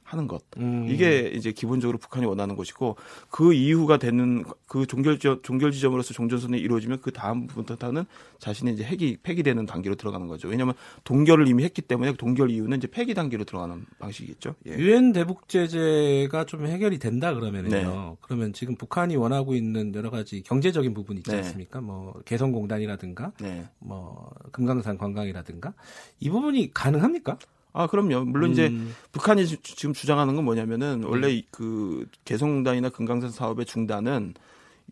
[0.04, 0.42] 하는 것.
[0.58, 0.86] 음.
[0.88, 2.96] 이게 이제 기본적으로 북한이 원하는 것이고
[3.30, 8.04] 그 이후가 되는 그 종결 지 종결 지점으로서 종전선이 이루어지면 그 다음부터는
[8.38, 10.48] 자신의 이제 핵이 폐기되는 단계로 들어가는 거죠.
[10.48, 14.54] 왜냐하면 동결을 이미 했기 때문에 동결 이후는 이제 폐기 단계로 들어가는 방식이겠죠.
[14.66, 14.72] 예.
[14.72, 17.76] 유엔 대북 제재가 좀 해결이 된다 그러면은요.
[17.76, 18.16] 네.
[18.20, 21.38] 그러면 지금 북한이 원하고 있는 여러 가지 경제적인 부분 있지 네.
[21.38, 21.80] 않습니까?
[21.80, 23.66] 뭐 개성공단이라든가 네.
[23.78, 25.72] 뭐 금강산 관광이라든가
[26.20, 27.38] 이 부분이 가능합니까?
[27.76, 28.24] 아 그럼요.
[28.24, 31.06] 물론 이제 음, 북한이 지- 지금 주장하는 건 뭐냐면은 네.
[31.08, 34.34] 원래 이- 그 개성공단이나 금강산 사업의 중단은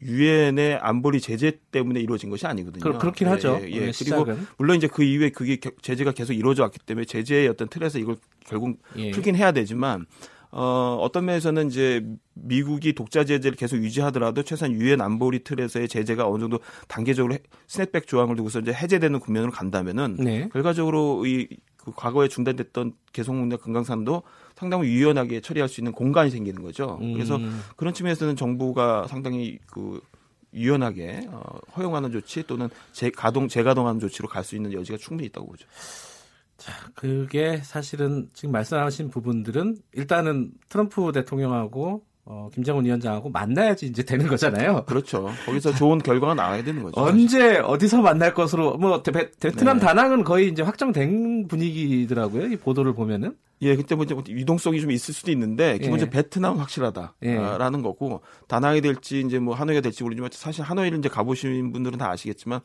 [0.03, 2.83] 유엔의 안보리 제재 때문에 이루어진 것이 아니거든요.
[2.83, 3.61] 그, 그렇긴 예, 하죠.
[3.63, 3.87] 예, 예.
[3.87, 4.27] 예, 그리고.
[4.59, 8.17] 물론 이제 그 이후에 그게 겨- 제재가 계속 이루어져 왔기 때문에 제재의 어떤 틀에서 이걸
[8.45, 9.13] 결국 예.
[9.13, 10.07] 풀긴 해야 되지만
[10.53, 16.41] 어, 어떤 면에서는 이제 미국이 독자 제재를 계속 유지하더라도 최소한 유엔 안보리 틀에서의 제재가 어느
[16.43, 20.49] 정도 단계적으로 해- 스냅백 조항을 두고서 이제 해제되는 국면으로 간다면은 네.
[20.53, 21.49] 결과적으로 이
[21.83, 24.23] 그 과거에 중단됐던 개성공단 금강산도
[24.55, 26.97] 상당히 유연하게 처리할 수 있는 공간이 생기는 거죠.
[27.15, 30.01] 그래서 음, 그런 측면에서는 정부가 상당히 그
[30.55, 31.43] 유연하게 어,
[31.77, 35.67] 허용하는 조치 또는 재가동 재가동하는 조치로 갈 수 있는 여지가 충분히 있다고 보죠.
[36.95, 44.85] 그게 사실은 지금 말씀하신 부분들은 일단은 트럼프 대통령하고 어, 김정은 위원장하고 만나야지 이제 되는 거잖아요.
[44.87, 45.29] 그렇죠.
[45.45, 47.01] 거기서 좋은 결과가 나와야 되는 거죠.
[47.01, 49.87] 언제 어디서 만날 것으로 뭐 베, 베트남 네.
[49.87, 52.47] 다낭은 거의 이제 확정된 분위기더라고요.
[52.47, 53.37] 이 보도를 보면은.
[53.63, 56.11] 예, 그때 뭐 이제 유동성이 좀 있을 수도 있는데 기본적으로 예.
[56.11, 57.83] 베트남 확실하다라는 예.
[57.83, 62.61] 거고 다낭이 될지 이제 뭐 하노이가 될지 모르지만 사실 하노이를 이제 가보신 분들은 다 아시겠지만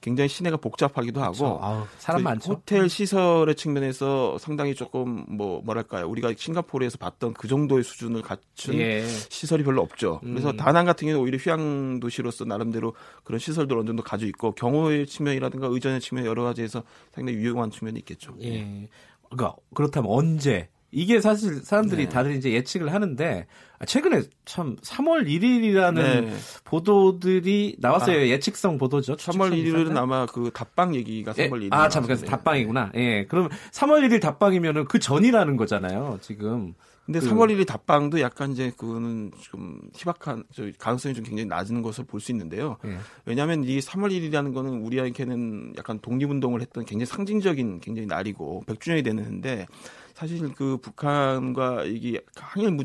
[0.00, 2.52] 굉장히 시내가 복잡하기도 하고 아우, 사람 그 많죠.
[2.52, 9.06] 호텔 시설의 측면에서 상당히 조금 뭐 뭐랄까요 우리가 싱가포르에서 봤던 그 정도의 수준을 갖춘 예.
[9.06, 10.20] 시설이 별로 없죠.
[10.22, 10.56] 그래서 음.
[10.56, 15.66] 다낭 같은 경우는 오히려 휴양 도시로서 나름대로 그런 시설들 어느 정도 가지고 있고 경호의 측면이라든가
[15.66, 16.82] 의전의 측면 여러 가지에서
[17.12, 18.34] 상당히 유용한 측면이 있겠죠.
[18.42, 18.88] 예.
[19.28, 20.68] 그러니까 그렇다면 언제?
[20.92, 22.08] 이게 사실 사람들이 네.
[22.08, 26.34] 다들 이제 예측을 하는데 아, 최근에 참 3월 1일이라는 네.
[26.64, 28.28] 보도들이 나왔어요.
[28.28, 29.16] 예측성 보도죠.
[29.16, 31.72] 3월 1일은 추측성 아마 그 답방 얘기가 3월 1일.
[31.72, 32.92] 아, 참, 그래서 답방이구나.
[32.96, 33.24] 예.
[33.26, 36.74] 그럼 3월 1일 답방이면은 그 전이라는 거잖아요, 지금.
[37.06, 41.80] 근데 그- 3월 1일 답방도 약간 이제 그거는 좀 희박한 저 가능성이 좀 굉장히 낮은
[41.82, 42.76] 것을 볼 수 있는데요.
[42.84, 42.98] 예.
[43.24, 49.66] 왜냐하면 이 3월 1일이라는 거는 우리한테는 약간 독립운동을 했던 굉장히 상징적인 굉장히 날이고 100주년이 되는데
[50.14, 52.84] 사실 그 북한과 이게 항일 무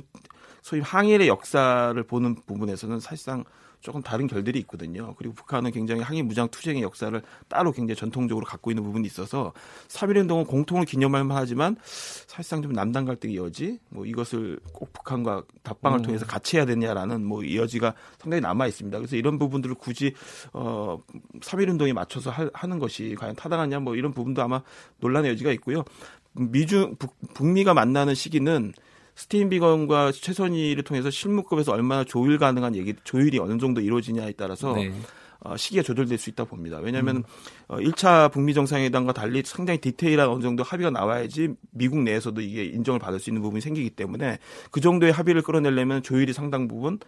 [0.66, 3.44] 소위 항일의 역사를 보는 부분에서는 사실상
[3.82, 5.14] 조금 다른 결들이 있거든요.
[5.16, 9.54] 그리고 북한은 굉장히 항일 무장 투쟁의 역사를 따로 굉장히 전통적으로 갖고 있는 부분이 있어서
[9.90, 16.00] 3.1운동은 공통을 기념할 만 하지만 사실상 좀 남당 갈등의 여지, 뭐 이것을 꼭 북한과 답방을
[16.00, 16.02] 음.
[16.02, 18.98] 통해서 같이 해야 되냐라는 뭐 여지가 상당히 남아 있습니다.
[18.98, 20.16] 그래서 이런 부분들을 굳이
[20.52, 20.98] 어
[21.42, 24.64] 3.1운동에 맞춰서 하, 하는 것이 과연 타당하냐 뭐 이런 부분도 아마
[25.00, 25.84] 논란의 여지가 있고요.
[26.32, 28.74] 미중 북, 북미가 만나는 시기는
[29.16, 34.92] 스티인비건과 최선희를 통해서 실무급에서 얼마나 조율 가능한 얘기, 조율이 어느 정도 이루어지냐에 따라서 네.
[35.40, 36.80] 어, 시기가 조절될 수 있다 봅니다.
[36.80, 37.24] 왜냐하면
[37.68, 43.00] 어, 1차 북미 정상회담과 달리 상당히 디테일한 어느 정도 합의가 나와야지 미국 내에서도 이게 인정을
[43.00, 44.40] 받을 수 있는 부분이 생기기 때문에
[44.72, 47.00] 그 정도의 합의를 끌어내려면 조율이 상당 부분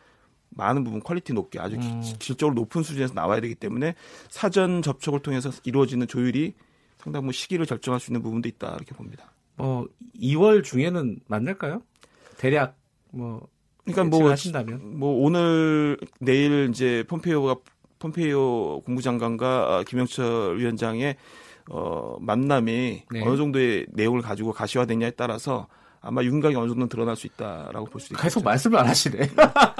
[0.52, 2.02] 많은 부분 quality 높게 아주 기- 음.
[2.20, 3.96] 질적으로 높은 수준에서 나와야 되기 때문에
[4.30, 6.54] 사전 접촉을 통해서 이루어지는 조율이
[7.00, 9.32] 상당 부분 시기를 결정할 수 있는 부분도 있다 이렇게 봅니다.
[9.58, 9.84] 어,
[10.22, 11.82] 2월 중에는 만날까요?
[12.38, 12.78] 대략
[13.12, 13.48] 뭐
[13.86, 17.56] 그러니까 뭐 하신다면 뭐 오늘 내일 이제 폼페이오가
[18.00, 21.16] 폼페이오 국무장관과 어, 김영철 위원장의
[21.70, 23.22] 어, 만남이 네.
[23.26, 25.68] 어느 정도의 내용을 가지고 가시화되냐에 따라서
[26.00, 28.22] 아마 윤곽이 어느 정도는 드러날 수 있다라고 볼 수 있겠죠.
[28.24, 29.30] 계속 말씀을 안 하시네.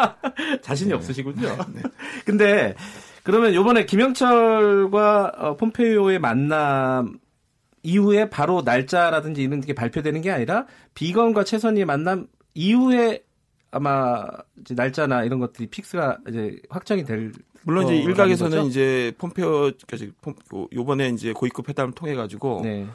[0.62, 1.48] 자신이 없으시군요.
[2.26, 2.76] 근데
[3.24, 7.20] 그러면 요번에 김영철과 어, 폼페이오의 만남
[7.84, 10.66] 이후에 바로 날짜라든지 이런 게 발표되는 게 아니라
[10.96, 13.24] 비건과 최선희의 만남 이후에
[13.72, 14.26] 아마
[14.62, 17.32] 이제 날짜나 이런 것들이 픽스가 이제 확정이 될
[17.64, 18.68] 물론 이제 일각에서는 거죠?
[18.70, 22.88] 이제 폼페오까지 폼- 요- 요번에 이제 고위급 회담을 통해 가지고 네.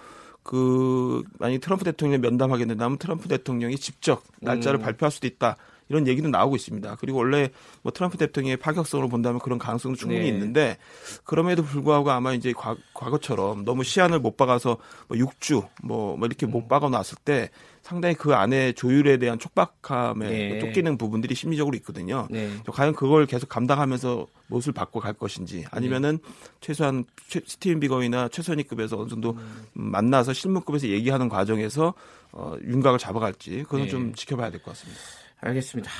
[0.42, 4.82] 그 만약 트럼프 대통령 면담하게 된다면 트럼프 대통령이 직접 날짜를 음.
[4.82, 5.56] 발표할 수도 있다.
[5.92, 6.96] 이런 얘기는 나오고 있습니다.
[6.98, 7.50] 그리고 원래
[7.82, 10.28] 뭐 트럼프 대통령의 파격성으로 본다면 그런 가능성도 충분히 네.
[10.28, 10.78] 있는데
[11.24, 14.78] 그럼에도 불구하고 아마 이제 과, 거처럼 너무 시한을 못 박아서
[15.08, 16.50] 뭐 6주 뭐, 뭐 이렇게 음.
[16.52, 17.50] 못 박아 놨을 때
[17.82, 20.58] 상당히 그 안에 조율에 대한 촉박함에 네.
[20.60, 22.26] 쫓기는 부분들이 심리적으로 있거든요.
[22.30, 22.48] 네.
[22.70, 26.18] 과연 그걸 계속 감당하면서 못을 바꿔 갈 것인지 아니면은
[26.60, 31.92] 최소한 최- 스티븐 비거이나 최선희급에서 어느 정도 음, 만나서 실무급에서 얘기하는 과정에서
[32.30, 33.88] 어, 윤곽을 잡아갈지 그건 네.
[33.88, 35.00] 좀 지켜봐야 될 것 같습니다.
[35.42, 35.90] 알겠습니다.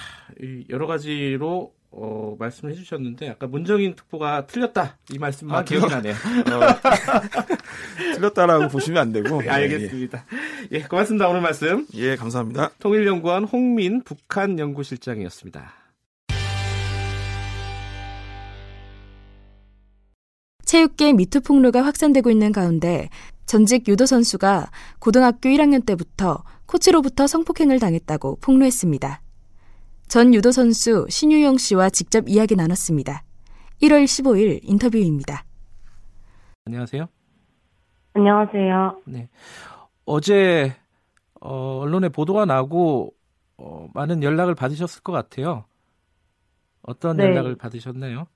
[0.40, 6.14] 이 여러 가지로 어, 말씀을 해주셨는데 아까 문정인 특보가 틀렸다 이 말씀만 아, 기억이 나네요.
[8.14, 9.42] 틀렸다라고 보시면 안 되고.
[9.42, 10.24] 네, 알겠습니다.
[10.70, 11.28] 예, 고맙습니다.
[11.28, 11.86] 오늘 말씀.
[11.94, 12.70] 예, 예, 감사합니다.
[12.78, 15.74] 통일연구원 홍민 북한 연구실장이었습니다.
[20.64, 23.10] 체육계 미투 폭로가 확산되고 있는 가운데
[23.44, 29.21] 전직 유도 선수가 고등학교 1학년 때부터 코치로부터 성폭행을 당했다고 폭로했습니다.
[30.08, 33.22] 전 유도 선수 신유영 씨와 직접 이야기 나눴습니다.
[33.82, 35.44] 1월 15일 인터뷰입니다.
[36.66, 37.06] 안녕하세요.
[38.14, 39.02] 안녕하세요.
[39.06, 39.28] 네.
[40.04, 40.74] 어제
[41.40, 43.14] 어, 언론에 보도가 나고
[43.56, 45.64] 어, 많은 연락을 받으셨을 것 같아요.
[46.82, 47.24] 어떤 네.
[47.24, 48.26] 연락을 받으셨나요?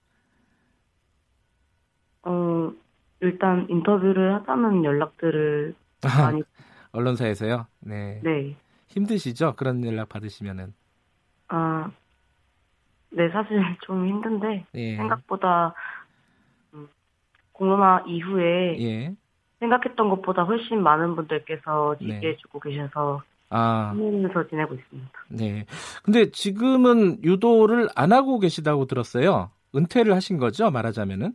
[2.23, 2.73] 어,
[3.21, 6.43] 일단 인터뷰를 하자는 연락들을 많이,
[6.93, 7.67] 언론사에서요.
[7.81, 8.21] 네.
[8.25, 8.57] 네.
[8.89, 9.55] 힘드시죠?
[9.57, 10.73] 그런 연락 받으시면은.
[11.49, 11.91] 아,
[13.11, 14.97] 네, 사실 좀 힘든데, 예.
[14.97, 15.75] 생각보다,
[16.75, 16.89] 음,
[17.53, 19.15] 코로나 이후에 예.
[19.61, 22.15] 생각했던 것보다 훨씬 많은 분들께서 네.
[22.15, 25.13] 지지해주고 계셔서 아, 힘내면서 지내고 있습니다.
[25.31, 25.65] 네.
[26.03, 29.51] 근데 지금은 유도를 안 하고 계시다고 들었어요.
[29.75, 30.71] 은퇴를 하신 거죠?
[30.71, 31.33] 말하자면은.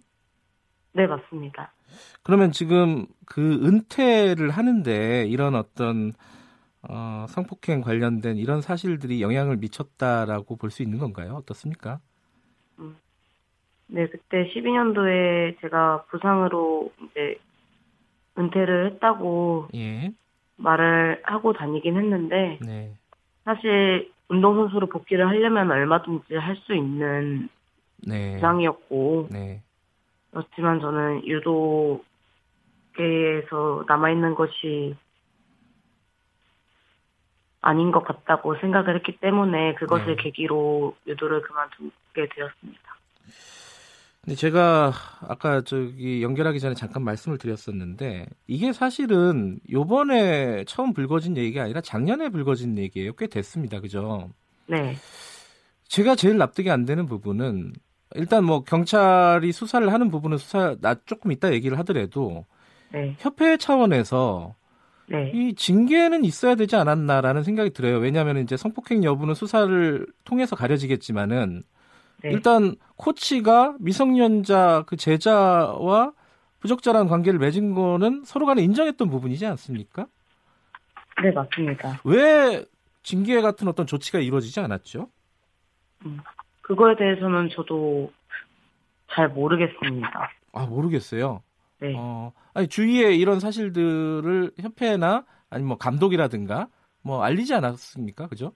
[0.93, 1.71] 네, 맞습니다.
[2.23, 6.13] 그러면 지금 그 은퇴를 하는데 이런 어떤
[6.89, 11.35] 어, 성폭행 관련된 이런 사실들이 영향을 미쳤다라고 볼 수 있는 건가요?
[11.35, 11.99] 어떻습니까?
[13.87, 17.35] 네, 그때 12년도에 제가 부상으로 이제
[18.37, 20.11] 은퇴를 했다고 예.
[20.57, 22.93] 말을 하고 다니긴 했는데, 네.
[23.43, 27.49] 사실 운동선수로 복귀를 하려면 얼마든지 할 수 있는
[28.07, 28.35] 네.
[28.35, 29.61] 부상이었고 네.
[30.31, 32.03] 그렇지만 저는 유도계에서
[33.87, 34.95] 남아있는 것이
[37.61, 40.23] 아닌 것 같다고 생각을 했기 때문에 그것을 네.
[40.23, 42.81] 계기로 유도를 그만두게 되었습니다.
[44.23, 44.93] 근데 제가
[45.27, 52.29] 아까 저기 연결하기 전에 잠깐 말씀을 드렸었는데 이게 사실은 요번에 처음 불거진 얘기가 아니라 작년에
[52.29, 53.13] 불거진 얘기예요.
[53.13, 53.79] 꽤 됐습니다.
[53.79, 54.29] 그죠?
[54.67, 54.95] 네,
[55.87, 57.73] 제가 제일 납득이 안 되는 부분은
[58.13, 62.45] 일단 뭐 경찰이 수사를 하는 부분은 수사 나 조금 이따 얘기를 하더라도
[62.91, 64.53] 네, 협회 차원에서
[65.11, 67.97] 네, 이 징계는 있어야 되지 않았나라는 생각이 들어요.
[67.97, 71.63] 왜냐하면 이제 성폭행 여부는 수사를 통해서 가려지겠지만은
[72.23, 72.31] 네.
[72.31, 76.13] 일단 코치가 미성년자 그 제자와
[76.61, 80.05] 부적절한 관계를 맺은 거는 서로 간에 인정했던 부분이지 않습니까?
[81.21, 81.99] 네, 맞습니다.
[82.05, 82.63] 왜
[83.03, 85.09] 징계 같은 어떤 조치가 이루어지지 않았죠?
[86.61, 88.11] 그거에 대해서는 저도
[89.11, 90.31] 잘 모르겠습니다.
[90.53, 91.41] 아 모르겠어요.
[91.81, 96.67] 네, 어, 아니 주위에 이런 사실들을 협회나 아니면 뭐 감독이라든가
[97.01, 98.27] 뭐 알리지 않았습니까?
[98.27, 98.53] 그죠?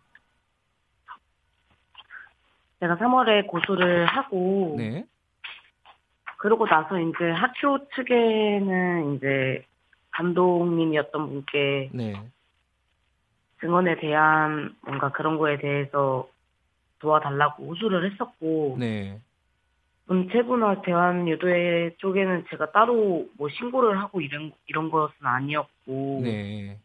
[2.79, 5.05] 제가 3월에 고소를 하고 네.
[6.38, 9.65] 그러고 나서 이제 학교 측에는 이제
[10.11, 12.13] 감독님이었던 분께 네.
[13.59, 16.29] 증언에 대한 뭔가 그런 거에 대해서
[16.99, 19.19] 도와달라고 호소를 했었고 네.
[20.07, 26.77] 문체부나 대한유도회 쪽에는 제가 따로 뭐 신고를 하고 이런 이런 것은 아니었고 네.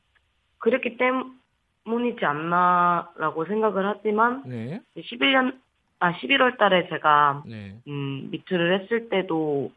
[0.59, 4.80] 그랬기 때문이지 않나라고 생각을 하지만 네.
[4.96, 5.59] 11년
[5.98, 7.76] 아 11월 달에 제가 네.
[7.87, 9.70] 음, 미투를 했을 때도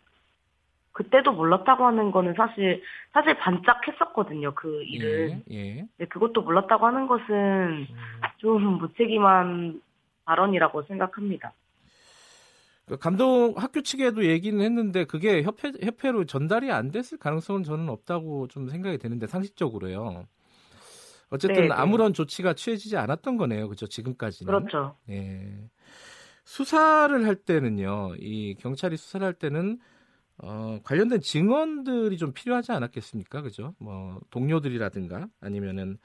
[0.93, 5.55] 그때도 몰랐다고 하는 거는 사실 사실 반짝했었거든요 그 일은 예.
[5.55, 5.75] 예.
[5.97, 7.87] 근데 그것도 몰랐다고 하는 것은 음.
[8.37, 9.81] 좀 무책임한
[10.25, 11.51] 발언이라고 생각합니다.
[12.85, 18.47] 그 감독 학교 측에도 얘기는 했는데 그게 협회 협회로 전달이 안 됐을 가능성은 저는 없다고
[18.49, 20.25] 좀 생각이 되는데 상식적으로요.
[21.29, 21.73] 어쨌든 네, 네.
[21.73, 23.69] 아무런 조치가 취해지지 않았던 거네요.
[23.69, 23.87] 그죠?
[23.87, 24.51] 지금까지는.
[24.53, 24.97] 그렇죠.
[25.09, 25.69] 예.
[26.43, 28.15] 수사를 할 때는요.
[28.19, 29.79] 이 경찰이 수사를 할 때는
[30.37, 33.41] 어, 관련된 증언들이 좀 필요하지 않았겠습니까?
[33.41, 33.73] 그죠?
[33.79, 35.97] 뭐 동료들이라든가 아니면은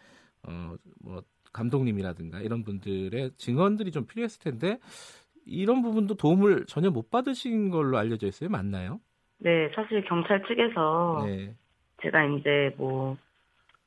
[0.44, 4.78] 어, 뭐 감독님이라든가 이런 분들의 증언들이 좀 필요했을 텐데
[5.48, 8.50] 이런 부분도 도움을 전혀 못 받으신 걸로 알려져 있어요.
[8.50, 9.00] 맞나요?
[9.38, 11.54] 네, 사실 경찰 측에서 네.
[12.02, 13.16] 제가 이제 뭐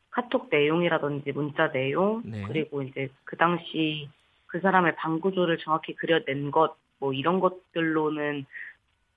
[0.10, 2.44] 카톡 내용이라든지 문자 내용 네.
[2.48, 4.10] 그리고 이제 그 당시
[4.48, 8.46] 그 사람의 방구조를 정확히 그려낸 것 뭐 이런 것들로는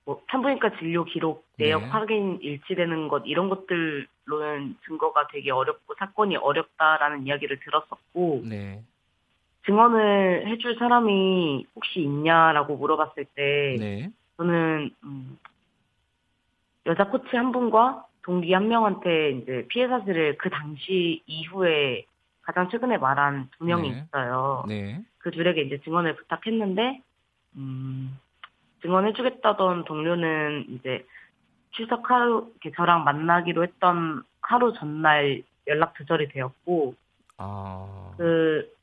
[0.05, 1.87] 뭐 산부인과 진료 기록 내역 네.
[1.89, 8.83] 확인 일치되는 것 이런 것들로는 증거가 되게 어렵고 사건이 어렵다라는 이야기를 들었었고 네.
[9.65, 14.09] 증언을 해줄 사람이 혹시 있냐라고 물어봤을 때 네.
[14.37, 15.37] 저는 음,
[16.85, 22.05] 여자 코치 한 분과 동기 한 명한테 이제 피해 사실을 그 당시 이후에
[22.41, 24.03] 가장 최근에 말한 두 명이 네.
[24.07, 24.65] 있어요.
[24.67, 25.01] 네.
[25.17, 27.01] 그 둘에게 이제 증언을 부탁했는데
[27.55, 28.19] 음,
[28.81, 31.05] 증언해주겠다던 동료는 이제
[31.71, 36.93] 추석 하루 저랑 만나기로 했던 하루 전날 연락 두절이 되었고
[37.37, 38.13] 아.
[38.17, 38.74] 그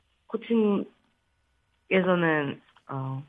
[1.89, 3.23] 코칭에서는 어,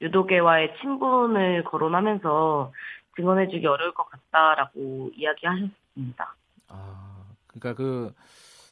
[0.00, 2.72] 유도계와의 친분을 거론하면서
[3.16, 6.34] 증언해주기 어려울 것 같다라고 이야기하셨습니다.
[6.68, 8.12] 아, 그러니까 그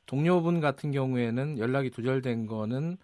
[0.07, 2.97] 동료분 같은 경우에는 연락이 두절된 거는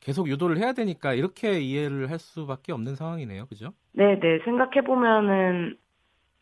[0.00, 3.46] 계속 유도를 해야 되니까 이렇게 이해를 할 수밖에 없는 상황이네요.
[3.46, 3.72] 그죠?
[3.92, 5.76] 네, 네 생각해 보면은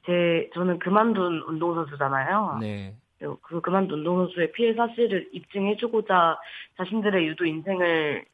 [0.04, 2.58] 제 저는 그만둔 운동선수잖아요.
[2.60, 2.96] 네.
[3.42, 6.38] 그 그만둔 운동선수의 피해 사실을 입증해주고자
[6.76, 8.24] 자신들의 유도 인생을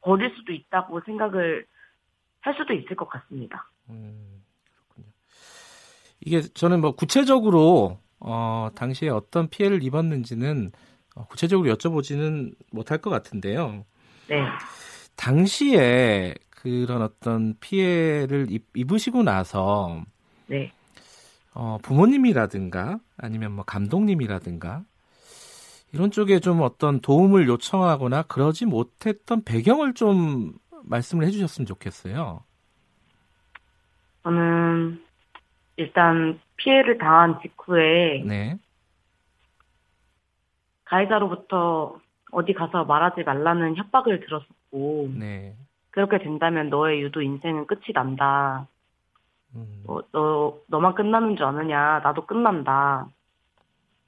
[0.00, 1.66] 버릴 수도 있다고 생각을
[2.40, 3.70] 할 수도 있을 것 같습니다.
[3.90, 4.42] 음,
[4.74, 5.12] 그렇군요.
[6.20, 10.72] 이게 저는 뭐 구체적으로 어, 당시에 어떤 피해를 입었는지는
[11.16, 13.84] 어, 구체적으로 여쭤보지는 못할 것 같은데요.
[14.28, 14.44] 네.
[15.16, 20.02] 당시에 그런 어떤 피해를 입, 입으시고 나서
[20.46, 20.72] 네.
[21.54, 24.82] 어, 부모님이라든가 아니면 뭐 감독님이라든가
[25.92, 32.44] 이런 쪽에 좀 어떤 도움을 요청하거나 그러지 못했던 배경을 좀 말씀을 해주셨으면 좋겠어요.
[34.22, 35.02] 저는
[35.76, 38.58] 일단 피해를 당한 직후에 네,
[40.84, 41.98] 가해자로부터
[42.32, 45.56] 어디 가서 말하지 말라는 협박을 들었었고 네,
[45.90, 48.68] 그렇게 된다면 너의 유도 인생은 끝이 난다.
[49.54, 52.00] 음, 뭐, 너 너만 끝나는 줄 아느냐?
[52.00, 53.08] 나도 끝난다.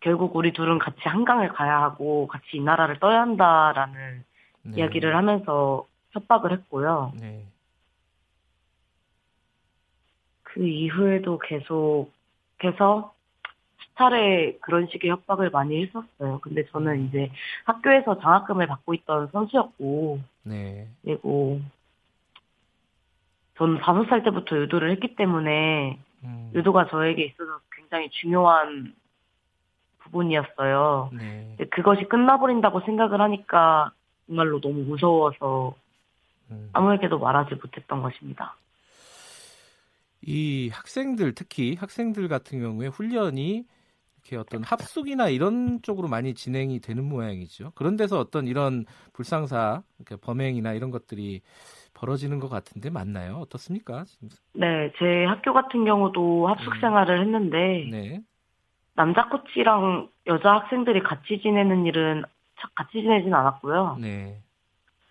[0.00, 4.24] 결국 우리 둘은 같이 한강을 가야 하고 같이 이 나라를 떠야 한다라는
[4.62, 7.12] 네, 이야기를 하면서 협박을 했고요.
[7.20, 7.44] 네,
[10.42, 13.14] 그 이후에도 계속해서
[13.78, 16.40] 수차례 그런 식의 협박을 많이 했었어요.
[16.40, 17.30] 근데 저는 이제
[17.64, 21.60] 학교에서 장학금을 받고 있던 선수였고, 네, 그리고
[23.58, 28.94] 저는 다섯 살 때부터 유도를 했기 때문에 음, 유도가 저에게 있어서 굉장히 중요한
[30.00, 31.10] 부분이었어요.
[31.12, 33.92] 네, 근데 그것이 끝나버린다고 생각을 하니까
[34.26, 35.74] 정말로 너무 무서워서
[36.50, 36.70] 음.
[36.72, 38.56] 아무에게도 말하지 못했던 것입니다.
[40.22, 43.64] 이 학생들 특히 학생들 같은 경우에 훈련이
[44.22, 47.72] 이렇게 어떤 합숙이나 이런 쪽으로 많이 진행이 되는 모양이죠.
[47.74, 51.40] 그런 데서 어떤 이런 불상사, 그러니까 범행이나 이런 것들이
[51.94, 53.36] 벌어지는 것 같은데 맞나요?
[53.36, 54.04] 어떻습니까?
[54.54, 58.20] 네, 제 학교 같은 경우도 합숙 생활을 했는데 네,
[58.94, 62.22] 남자 코치랑 여자 학생들이 같이 지내는 일은
[62.60, 63.98] 차- 같이 지내진 않았고요.
[64.00, 64.38] 네,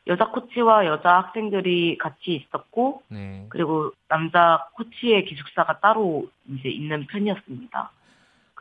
[0.08, 3.46] 여자 코치와 여자 학생들이 같이 있었고 네.
[3.50, 7.92] 그리고 남자 코치의 기숙사가 따로 이제 있는 편이었습니다.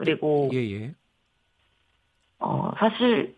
[0.00, 0.94] 그리고 예, 예.
[2.38, 3.36] 어 사실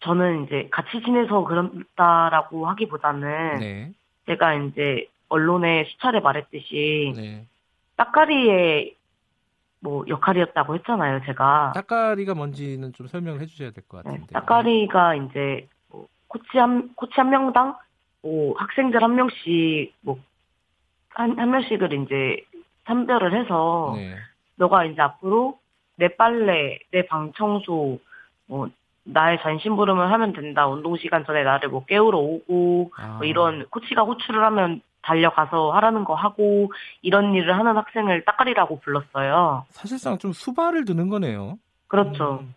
[0.00, 3.92] 저는 이제 같이 지내서 그런다라고 하기보다는 네,
[4.26, 7.46] 제가 이제 언론에 수차례 말했듯이 네.
[7.96, 8.94] 따까리의
[9.80, 11.72] 뭐 역할이었다고 했잖아요, 제가.
[11.74, 14.32] 따까리가 뭔지는 좀 설명을 해주셔야 될것 네, 같은데.
[14.34, 17.76] 따까리가 이제 뭐 코치 한 코치 한 명당
[18.22, 22.44] 뭐 학생들 한 명씩 뭐한한 명씩을 이제
[22.86, 24.14] 선별을 해서 네,
[24.54, 25.58] 너가 이제 앞으로
[25.98, 27.98] 내 빨래, 내 방 청소,
[28.46, 28.68] 뭐
[29.04, 30.66] 나의 전신부름을 하면 된다.
[30.68, 36.04] 운동 시간 전에 나를 뭐 깨우러 오고 아, 뭐 이런 코치가 호출을 하면 달려가서 하라는
[36.04, 36.70] 거 하고
[37.02, 39.64] 이런 일을 하는 학생을 따까리라고 불렀어요.
[39.70, 41.58] 사실상 좀 수발을 드는 거네요.
[41.88, 42.40] 그렇죠.
[42.42, 42.54] 음,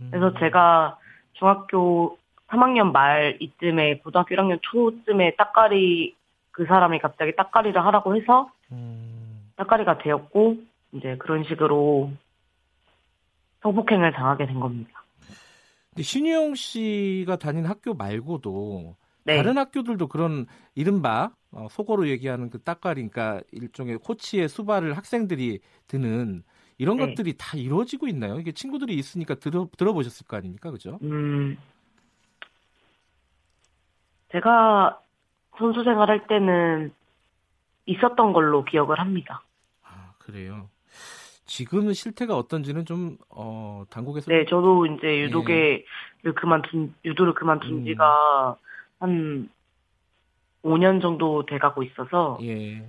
[0.00, 0.08] 음.
[0.10, 0.98] 그래서 제가
[1.34, 6.14] 중학교 3학년 말 이쯤에 고등학교 1학년 초쯤에 따까리
[6.50, 10.56] 그 사람이 갑자기 따까리를 하라고 해서 음, 따까리가 되었고
[10.92, 12.10] 이제 그런 식으로
[13.64, 15.02] 성폭행을 당하게 된 겁니다.
[15.90, 18.94] 근데 신유영 씨가 다닌 학교 말고도
[19.24, 19.36] 네.
[19.36, 26.42] 다른 학교들도 그런 이른바 어, 속어로 얘기하는 그 따까리, 그러니까 일종의 코치의 수발을 학생들이 드는
[26.76, 27.06] 이런 네.
[27.06, 28.38] 것들이 다 이루어지고 있나요?
[28.38, 30.98] 이게 친구들이 있으니까 들어 들어보셨을 거 아닙니까, 그죠?
[31.02, 31.56] 음,
[34.32, 35.00] 제가
[35.56, 36.92] 선수 생활할 때는
[37.86, 39.42] 있었던 걸로 기억을 합니다.
[39.84, 40.68] 아 그래요.
[41.46, 45.84] 지금은 실태가 어떤지는 좀 어, 당국에서 네, 저도 이제 유도계를
[46.36, 47.84] 그만둔, 유도를 그만둔 음.
[47.84, 48.56] 지가
[49.00, 49.48] 한
[50.62, 52.82] 5년 정도 돼가고 있어서 예.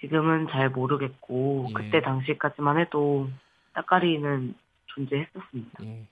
[0.00, 1.72] 지금은 잘 모르겠고, 예.
[1.74, 3.28] 그때 당시까지만 해도
[3.74, 4.54] 따까리는
[4.86, 5.84] 존재했었습니다.
[5.84, 6.06] 예.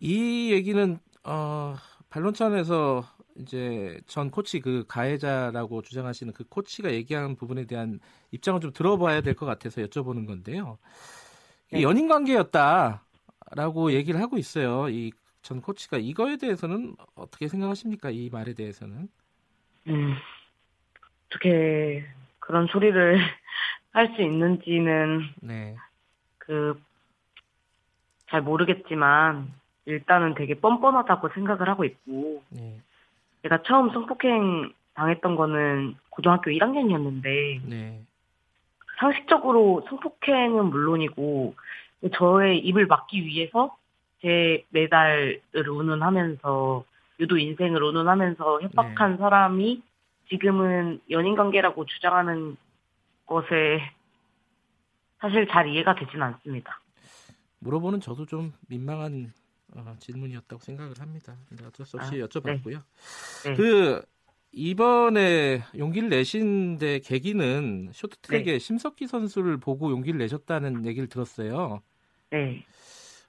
[0.00, 1.74] 이 얘기는 어,
[2.08, 3.04] 반론찬에서
[3.36, 8.00] 이제 전 코치 그 가해자라고 주장하시는 그 코치가 얘기한 부분에 대한
[8.32, 10.78] 입장을 좀 들어봐야 될 것 같아서 여쭤보는 건데요.
[11.72, 11.82] 이 네.
[11.82, 14.88] 연인 관계였다라고 얘기를 하고 있어요.
[14.90, 15.12] 이
[15.42, 18.10] 전 코치가 이거에 대해서는 어떻게 생각하십니까?
[18.10, 19.08] 이 말에 대해서는?
[19.88, 20.14] 음,
[21.26, 22.04] 어떻게
[22.38, 23.18] 그런 소리를
[23.92, 25.76] 할 수 있는지는 네.
[26.38, 26.80] 그,
[28.28, 29.52] 잘 모르겠지만,
[29.86, 32.80] 일단은 되게 뻔뻔하다고 생각을 하고 있고, 네.
[33.42, 38.00] 제가 처음 성폭행 당했던 거는 고등학교 1학년이었는데, 네.
[38.98, 41.54] 상식적으로 성폭행은 물론이고,
[42.14, 43.76] 저의 입을 막기 위해서
[44.20, 46.84] 제 메달을 운운하면서,
[47.20, 49.82] 유도 인생을 운운하면서 협박한 사람이
[50.30, 52.56] 지금은 연인 관계라고 주장하는
[53.26, 53.80] 것에
[55.18, 56.80] 사실 잘 이해가 되진 않습니다.
[57.58, 59.32] 물어보는 저도 좀 민망한
[59.76, 61.36] 어, 질문이었다고 생각을 합니다.
[61.48, 62.80] 근데 어쩔 수 없이 아, 여쭤봤고요.
[63.44, 63.54] 네.
[63.54, 64.02] 그
[64.52, 68.58] 이번에 용기를 내신 데 계기는 쇼트트랙에 네.
[68.58, 71.82] 심석희 선수를 보고 용기를 내셨다는 얘기를 들었어요.
[72.30, 72.64] 네.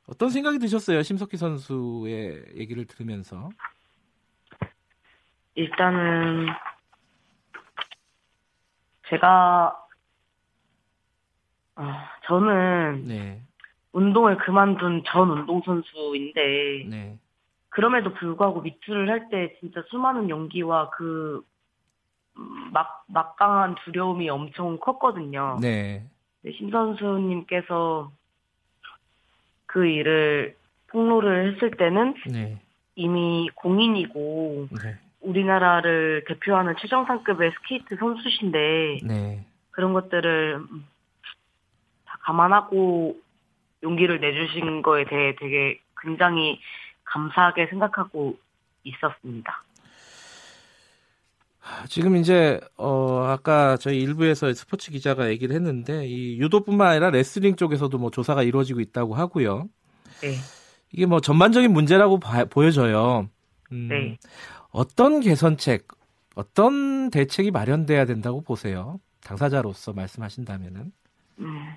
[0.07, 1.03] 어떤 생각이 드셨어요?
[1.03, 3.49] 심석희 선수의 얘기를 들으면서.
[5.55, 6.47] 일단은
[9.09, 9.77] 제가
[11.75, 13.43] 아, 저는 네,
[13.93, 17.17] 운동을 그만둔 전 운동선수인데 네,
[17.69, 21.43] 그럼에도 불구하고 미투를 할 때 진짜 수많은 용기와 그
[22.37, 25.57] 음, 막, 막강한 두려움이 엄청 컸거든요.
[25.61, 26.05] 네,
[26.41, 28.11] 네, 심 선수님께서
[29.65, 30.55] 그 일을
[30.87, 32.61] 폭로를 했을 때는 네,
[32.95, 39.45] 이미 공인이고 네, 우리나라를 대표하는 최정상급의 스케이트 선수신데 네.
[39.71, 40.87] 그런 것들을 음,
[42.05, 43.17] 다 감안하고
[43.83, 46.59] 용기를 내주신 거에 대해 되게 굉장히
[47.05, 48.37] 감사하게 생각하고
[48.83, 49.63] 있었습니다.
[51.87, 57.95] 지금 이제 어 아까 저희 일부에서 스포츠 기자가 얘기를 했는데 이 유도뿐만 아니라 레슬링 쪽에서도
[57.97, 59.69] 뭐 조사가 이루어지고 있다고 하고요.
[60.21, 60.35] 네.
[60.91, 63.29] 이게 뭐 전반적인 문제라고 봐- 보여져요.
[63.71, 64.17] 음, 네.
[64.71, 65.87] 어떤 개선책,
[66.35, 68.99] 어떤 대책이 마련돼야 된다고 보세요?
[69.23, 70.91] 당사자로서 말씀하신다면은.
[71.39, 71.67] 음.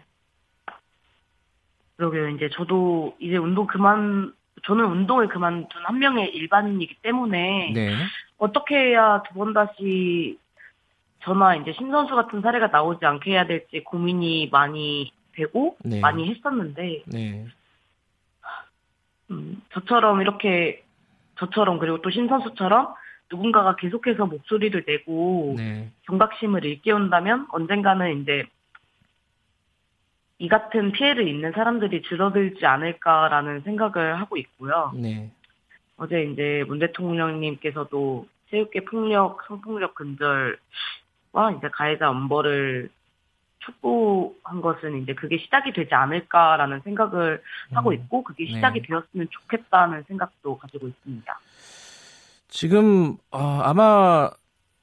[1.97, 2.29] 그러게요.
[2.31, 4.33] 이제 저도 이제 운동 그만,
[4.65, 7.95] 저는 운동을 그만둔 한 명의 일반인이기 때문에 네,
[8.39, 10.39] 어떻게 해야 두 번 다시
[11.23, 16.01] 저나 이제 신선수 같은 사례가 나오지 않게 해야 될지 고민이 많이 되고 네.
[16.01, 17.47] 많이 했었는데 네,
[19.31, 20.83] 음, 저처럼 이렇게
[21.39, 22.95] 저처럼 그리고 또 신선수처럼
[23.31, 28.45] 누군가가 계속해서 목소리를 내고 네, 경각심을 일깨운다면 언젠가는 이제
[30.39, 34.93] 이 같은 피해를 입는 사람들이 줄어들지 않을까라는 생각을 하고 있고요.
[34.95, 35.31] 네,
[35.97, 42.91] 어제 이제 문 대통령님께서도 체육계 폭력, 성폭력 근절과 이제 가해자 엄벌을
[43.61, 48.53] 촉구한 것은 이제 그게 시작이 되지 않을까라는 생각을 하고 음, 있고 그게 네.
[48.53, 51.41] 시작이 되었으면 좋겠다는 생각도 가지고 있습니다.
[52.49, 54.31] 지금 어, 아마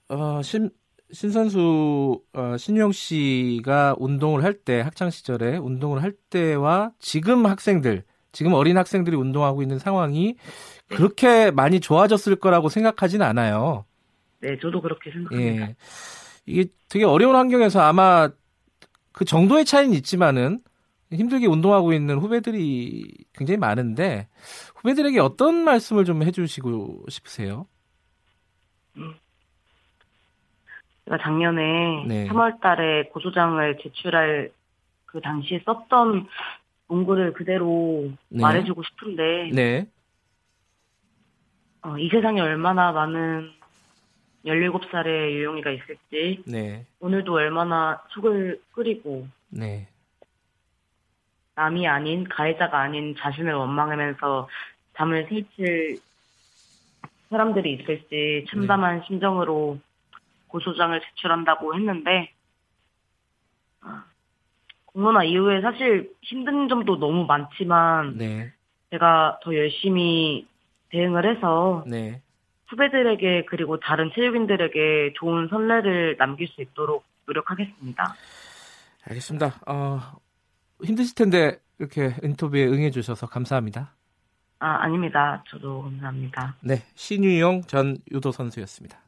[0.10, 0.70] 어, 신
[1.12, 8.53] 신선수 어, 신용 씨가 운동을 할 때 학창 시절에 운동을 할 때와 지금 학생들 지금
[8.53, 10.36] 어린 학생들이 운동하고 있는 상황이
[10.88, 13.86] 그렇게 많이 좋아졌을 거라고 생각하진 않아요.
[14.39, 15.68] 네, 저도 그렇게 생각합니다.
[15.68, 15.76] 예.
[16.45, 18.30] 이게 되게 어려운 환경에서 아마
[19.12, 20.62] 그 정도의 차이는 있지만은
[21.12, 24.28] 힘들게 운동하고 있는 후배들이 굉장히 많은데
[24.76, 27.68] 후배들에게 어떤 말씀을 좀 해주시고 싶으세요?
[28.95, 29.20] 제가
[31.18, 32.28] 작년에 네.
[32.28, 34.51] 3월 달에 고소장을 제출할
[35.05, 36.28] 그 당시에 썼던
[36.88, 38.41] 문구를 그대로 네.
[38.41, 39.88] 말해주고 싶은데 네,
[41.84, 43.51] 어, 이 세상에 얼마나 많은
[44.45, 46.86] 17살의 유용이가 있을지 네.
[46.99, 49.88] 오늘도 얼마나 속을 끓이고 네.
[51.55, 54.47] 남이 아닌 가해자가 아닌 자신을 원망하면서
[54.95, 55.99] 잠을 설칠
[57.30, 59.80] 사람들이 있을지 참담한 심정으로
[60.52, 62.32] 고소장을 제출한다고 했는데
[63.82, 64.06] 아,
[64.86, 68.52] 공론화 이후에 사실 힘든 점도 너무 많지만 네.
[68.91, 70.45] 제가 더 열심히
[70.89, 72.22] 대응을 해서 네.
[72.68, 78.16] 후배들에게 그리고 다른 체육인들에게 좋은 선례를 남길 수 있도록 노력하겠습니다.
[79.08, 79.60] 알겠습니다.
[79.68, 79.99] 어,
[80.84, 83.93] 힘드실 텐데 이렇게 인터뷰에 응해 주셔서 감사합니다.
[84.60, 85.43] 아, 아닙니다.
[85.47, 86.56] 저도 감사합니다.
[86.62, 86.84] 네.
[86.95, 89.01] 신유용 전 유도 선수였습니다.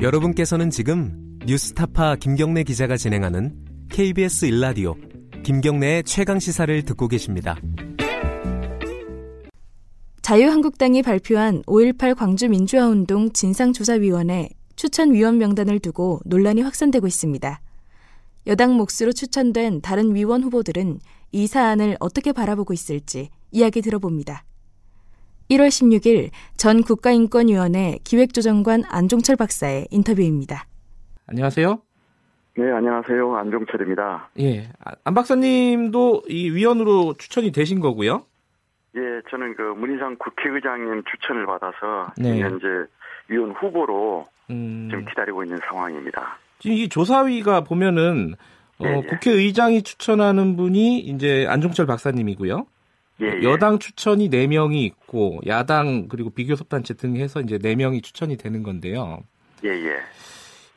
[0.00, 3.54] 여러분께서는 지금 뉴스타파 김경래 기자가 진행하는
[3.90, 4.94] KBS 일라디오
[5.44, 7.56] 김경래의 최강 시사를 듣고 계십니다.
[10.22, 17.60] 자유한국당이 발표한 5.18 광주민주화운동 진상조사위원회 추천위원 명단을 두고 논란이 확산되고 있습니다.
[18.46, 21.00] 여당 몫으로 추천된 다른 위원 후보들은
[21.32, 24.44] 이 사안을 어떻게 바라보고 있을지 이야기 들어봅니다.
[25.50, 30.66] 1월 16일 전 국가인권위원회 기획조정관 안종철 박사의 인터뷰입니다.
[31.26, 31.82] 안녕하세요.
[32.56, 33.36] 네, 안녕하세요.
[33.36, 34.30] 안종철입니다.
[34.40, 34.68] 예.
[34.84, 38.24] 아, 안 박사님도 이 위원으로 추천이 되신 거고요.
[38.96, 42.40] 예, 저는 그 문희상 국회의장님 추천을 받아서 네.
[42.40, 42.66] 현재
[43.28, 46.38] 위원 후보로 음, 지금 기다리고 있는 상황입니다.
[46.58, 48.34] 지금 이 조사위가 보면은
[48.78, 49.06] 어, 예, 예.
[49.06, 52.66] 국회의장이 추천하는 분이 이제 안종철 박사님이고요.
[53.20, 53.42] 예, 예.
[53.42, 59.22] 여당 추천이 4명이 있고 야당 그리고 비교섭단체 등 해서 이제 4명이 추천이 되는 건데요.
[59.64, 60.00] 예, 예.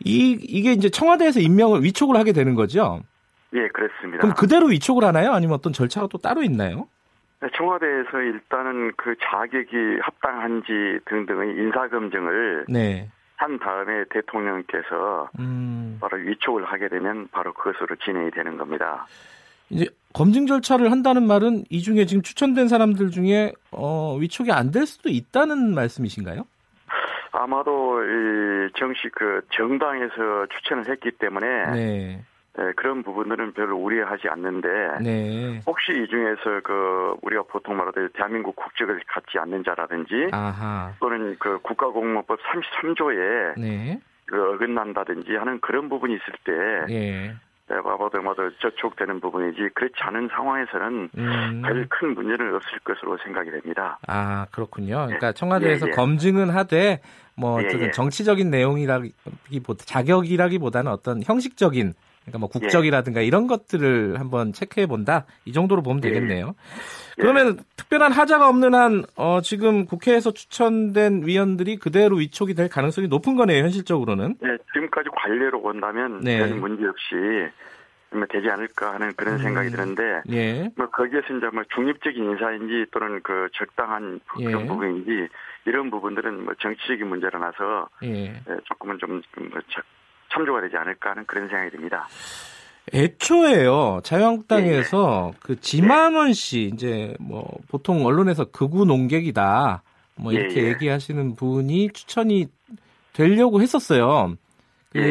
[0.03, 3.01] 이 이게 이제 청와대에서 임명을 위촉을 하게 되는 거죠.
[3.53, 4.19] 예, 그렇습니다.
[4.19, 5.31] 그럼 그대로 위촉을 하나요?
[5.31, 6.87] 아니면 어떤 절차가 또 따로 있나요?
[7.41, 13.09] 네, 청와대에서 일단은 그 자격이 합당한지 등등의 인사 검증을 네.
[13.35, 19.05] 한 다음에 대통령께서 음, 바로 위촉을 하게 되면 바로 그것으로 진행이 되는 겁니다.
[19.73, 24.85] 이제 검증 절차를 한다는 말은 이 중에 지금 추천된 사람들 중에 어, 위촉이 안 될
[24.85, 26.45] 수도 있다는 말씀이신가요?
[27.31, 32.23] 아마도 이 정식 그 정당에서 추천을 했기 때문에 네.
[32.59, 34.67] 예, 그런 부분들은 별로 우려하지 않는데
[35.01, 35.59] 네.
[35.65, 40.93] 혹시 이 중에서 그 우리가 보통 말하듯 대한민국 국적을 갖지 않는 자라든지 아하.
[40.99, 43.99] 또는 그 국가공무법 33조에 네.
[44.25, 46.33] 그 어긋난다든지 하는 그런 부분이 있을
[46.87, 47.33] 때 예.
[47.73, 51.61] 네, 봐봐도 마도 저촉되는 부분이지 그렇지 않은 상황에서는 음.
[51.65, 53.97] 별큰 문제는 없을 것으로 생각이 됩니다.
[54.07, 55.05] 아, 그렇군요.
[55.07, 55.95] 그러니까 청와대에서 예, 예.
[55.95, 57.01] 검증은 하되
[57.35, 57.91] 뭐 예, 어쨌든 예.
[57.91, 61.93] 정치적인 내용이라기보다 자격이라기보다는 어떤 형식적인
[62.23, 65.25] 그러니까 뭐 국적이라든가 이런 것들을 한번 체크해 본다.
[65.45, 66.13] 이 정도로 보면 예, 예.
[66.13, 66.55] 되겠네요.
[67.17, 73.35] 그러면 특별한 하자가 없는 한 어, 지금 국회에서 추천된 위원들이 그대로 위촉이 될 가능성이 높은
[73.35, 74.35] 거네요, 현실적으로는.
[74.39, 76.39] 네, 지금까지 관례로 본다면 네.
[76.39, 77.15] 별 문제 없이
[78.11, 80.71] 뭐 되지 않을까 하는 그런 생각이 드는데 예.
[80.75, 84.45] 뭐 거기에서 이제 뭐 중립적인 인사인지 또는 그 적당한 예.
[84.45, 85.27] 그런 부분인지
[85.65, 88.33] 이런 부분들은 뭐 정치적인 문제라서 예.
[88.33, 89.59] 예, 조금은 좀뭐
[90.33, 92.07] 참조가 되지 않을까 하는 그런 생각이 듭니다.
[92.93, 99.81] 애초에요 자유한국당에서 그 지만원 씨 이제 뭐 보통 언론에서 극우 농객이다
[100.15, 100.67] 뭐 예, 이렇게 예.
[100.69, 102.47] 얘기하시는 분이 추천이
[103.13, 104.35] 되려고 했었어요.
[104.91, 105.03] 그 예,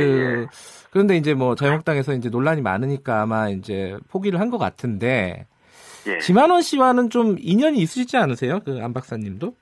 [0.43, 0.47] 예.
[0.91, 5.47] 그런데 이제 뭐 자유한국당에서 이제 논란이 많으니까 아마 이제 포기를 한 것 같은데
[6.07, 6.19] 예.
[6.19, 8.61] 지만원 씨와는 좀 인연이 있으시지 않으세요?
[8.61, 9.55] 그 안 박사님도?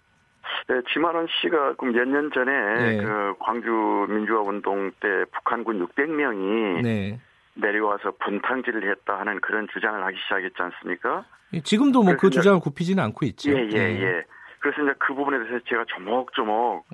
[0.68, 3.02] 네, 지만원 씨가 그럼 몇 년 전에 네.
[3.04, 3.70] 그 광주
[4.08, 7.20] 민주화 운동 때 북한군 600명이 네.
[7.54, 11.24] 내려와서 분탕질을 했다 하는 그런 주장을 하기 시작했지 않습니까?
[11.64, 13.50] 지금도 뭐 그 주장을 굽히지는 않고 있죠.
[13.50, 14.02] 예, 예, 네.
[14.02, 14.24] 예.
[14.60, 16.86] 그래서 이제 그 부분에 대해서 제가 조목조목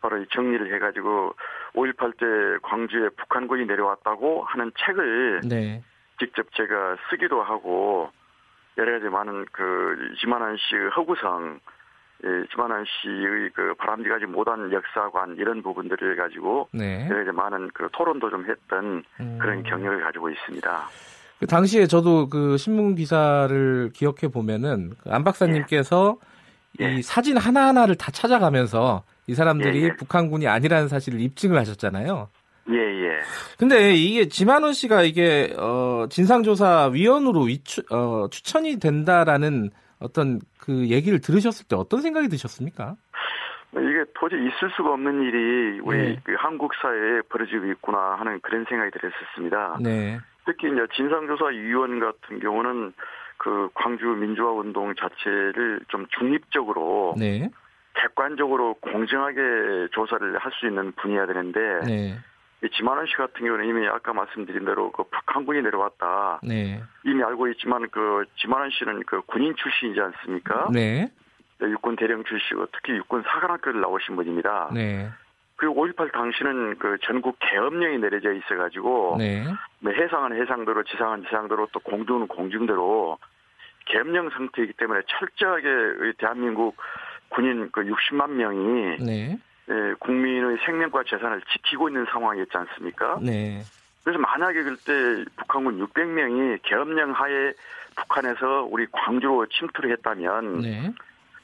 [0.00, 1.34] 바로 이 정리를 해가지고
[1.74, 5.82] 5.18 때 광주에 북한군이 내려왔다고 하는 책을 네.
[6.18, 8.10] 직접 제가 쓰기도 하고
[8.76, 11.73] 여러 가지 많은 그 지만한 씨의 허구성, 예,
[12.50, 17.06] 지만한 씨의 그 바람직하지 못한 역사관 이런 부분들을 가지고 네.
[17.08, 19.38] 가지 많은 그 토론도 좀 했던 음.
[19.40, 20.88] 그런 경력을 가지고 있습니다.
[21.40, 26.16] 그 당시에 저도 그 신문 기사를 기억해 보면은 그안 박사님께서
[26.80, 26.94] 예.
[26.94, 29.96] 이 사진 하나 하나를 다 찾아가면서 이 사람들이 예, 예.
[29.96, 32.28] 북한군이 아니라는 사실을 입증을 하셨잖아요.
[32.70, 33.20] 예, 예.
[33.58, 41.20] 근데 이게 지만원 씨가 이게 어 진상조사 위원으로 위추, 어, 추천이 된다라는 어떤 그 얘기를
[41.20, 42.96] 들으셨을 때 어떤 생각이 드셨습니까?
[43.72, 46.20] 이게 도저히 있을 수가 없는 일이 우리 네.
[46.24, 49.78] 그 한국 사회에 벌어지고 있구나 하는 그런 생각이 들었었습니다.
[49.82, 50.18] 네.
[50.46, 52.92] 특히 이제 진상조사위원 같은 경우는
[53.36, 57.50] 그 광주 민주화 운동 자체를 좀 중립적으로 네.
[57.94, 62.14] 객관적으로 공정하게 조사를 할 수 있는 분이어야 되는데 네.
[62.14, 62.14] 이
[62.70, 66.82] 지만원 씨 같은 경우는 이미 아까 말씀드린 대로 그 북한군이 내려왔다 네.
[67.04, 70.68] 이미 알고 있지만 그 지만원 씨는 그 군인 출신이지 않습니까?
[70.72, 71.10] 네.
[71.60, 74.70] 육군 대령 출신이고 특히 육군 사관학교를 나오신 분입니다.
[74.74, 75.08] 네.
[75.56, 79.44] 그리고 5.18 당시는 그 전국 계엄령이 내려져 있어가지고 네.
[79.78, 83.18] 뭐 해상은 해상대로 지상은 지상대로 또 공중은 공중대로
[83.86, 86.76] 계엄령 상태이기 때문에 철저하게 이 대한민국
[87.28, 89.38] 군인 그 60만 명이 네.
[89.70, 93.18] 예, 국민의 생명과 재산을 지키고 있는 상황이었지 않습니까?
[93.22, 93.62] 네.
[94.02, 97.52] 그래서 만약에 그때 북한군 600명이 계엄령 하에
[97.96, 100.92] 북한에서 우리 광주로 침투를 했다면 네.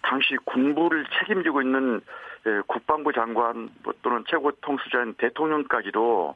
[0.03, 2.01] 당시 군부를 책임지고 있는
[2.47, 6.35] 예, 국방부 장관 뭐 또는 최고 통수자인 대통령까지도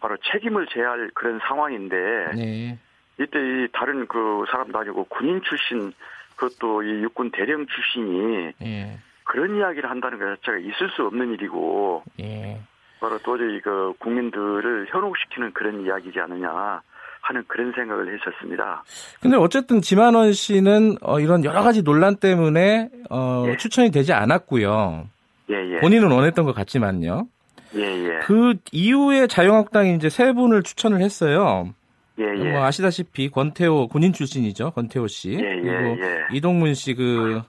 [0.00, 1.96] 바로 책임을 져야 할 그런 상황인데
[2.34, 2.78] 네.
[3.18, 5.92] 이때 이 다른 그 사람도 아니고 군인 출신
[6.36, 8.98] 그것도 이 육군 대령 출신이 예.
[9.28, 12.58] 그런 이야기를 한다는 것 자체가 있을 수 없는 일이고 예.
[12.98, 16.80] 바로 도저히 그 국민들을 현혹시키는 그런 이야기지 않느냐
[17.20, 18.82] 하는 그런 생각을 했었습니다.
[19.20, 23.56] 근데 어쨌든 지만원 씨는 어, 이런 여러 가지 논란 때문에 어, 예.
[23.56, 25.06] 추천이 되지 않았고요.
[25.50, 25.76] 예, 예.
[25.76, 27.28] 본인은 원했던 것 같지만요.
[27.74, 28.18] 예, 예.
[28.20, 31.68] 그 이후에 자유한국당이 이제 세 분을 추천을 했어요.
[32.18, 32.52] 예, 예.
[32.52, 34.70] 뭐 아시다시피 권태호 군인 출신이죠.
[34.70, 35.32] 권태호 씨.
[35.32, 36.26] 예, 예, 그리고 예.
[36.32, 37.42] 이동문 씨그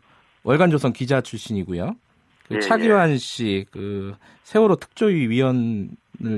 [0.44, 1.96] 월간조선 기자 출신이고요.
[2.48, 5.90] 그 예, 차기환 씨그 세월호 특조위 위원을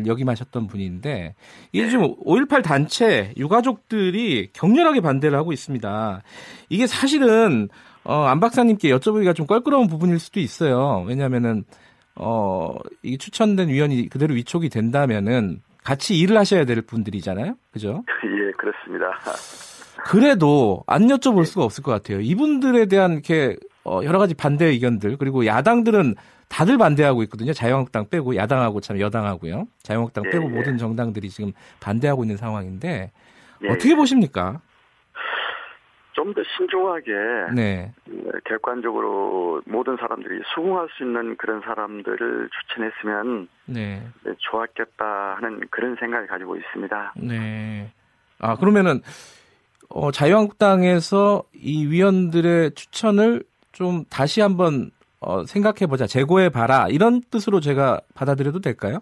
[0.06, 1.36] 역임하셨던 분인데
[1.72, 1.90] 이게 예.
[1.90, 6.22] 지금 5.18 단체 유가족들이 격렬하게 반대를 하고 있습니다.
[6.70, 7.70] 이게 사실은
[8.04, 11.04] 어, 안 박사님께 여쭤보기가 좀 껄끄러운 부분일 수도 있어요.
[11.08, 11.64] 왜냐하면은
[12.16, 17.56] 어, 이 추천된 위원이 그대로 위촉이 된다면은 같이 일을 하셔야 될 분들이잖아요.
[17.72, 18.04] 그죠?
[18.26, 19.18] 예, 그렇습니다.
[20.06, 22.20] 그래도 안 여쭤볼 수가 없을 것 같아요.
[22.20, 26.16] 이분들에 대한 이렇게 어, 여러 가지 반대 의견들 그리고 야당들은
[26.50, 27.54] 다들 반대하고 있거든요.
[27.54, 29.68] 자유한국당 빼고 야당하고 참 여당하고요.
[29.84, 30.50] 자유한국당 예, 빼고 예.
[30.50, 33.12] 모든 정당들이 지금 반대하고 있는 상황인데
[33.64, 34.62] 예, 어떻게 보십니까?
[36.14, 37.12] 좀 더 신중하게
[37.56, 45.62] 네, 어, 객관적으로 모든 사람들이 수긍할 수 있는 그런 사람들을 추천했으면 네, 네, 좋았겠다 하는
[45.72, 47.14] 그런 생각을 가지고 있습니다.
[47.18, 47.92] 네.
[48.40, 49.02] 아 그러면은
[49.90, 58.02] 어, 자유한국당에서 이 위원들의 추천을 좀 다시 한번 어, 생각해보자, 재고해 봐라 이런 뜻으로 제가
[58.16, 59.00] 받아들여도 될까요?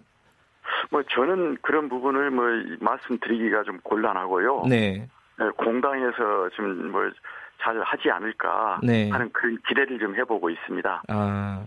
[0.90, 2.44] 뭐 저는 그런 부분을 뭐
[2.80, 4.64] 말씀드리기가 좀 곤란하고요.
[4.68, 5.08] 네,
[5.38, 9.08] 네, 공당에서 좀뭐잘 하지 않을까 네.
[9.10, 11.02] 하는 그런 기대를 좀 해보고 있습니다.
[11.08, 11.64] 아,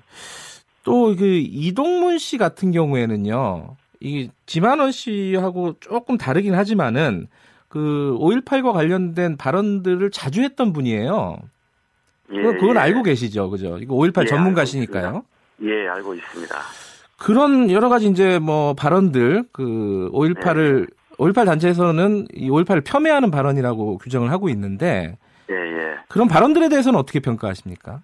[0.83, 7.27] 또 그 이동문 씨 같은 경우에는요, 이 지만원 씨하고 조금 다르긴 하지만은
[7.69, 11.37] 그 5.18과 관련된 발언들을 자주 했던 분이에요.
[12.33, 12.79] 예, 그건, 그건 예.
[12.79, 13.77] 알고 계시죠, 그죠?
[13.79, 15.23] 이거 5.18 예, 전문가시니까요.
[15.63, 16.55] 예, 알고 있습니다.
[17.17, 24.31] 그런 여러 가지 이제 뭐 발언들, 그 5.18을, 5.18 단체에서는 이 5.18을 폄훼하는 발언이라고 규정을
[24.31, 25.17] 하고 있는데,
[25.49, 25.97] 예, 예.
[26.09, 28.01] 그런 발언들에 대해서는 어떻게 평가하십니까?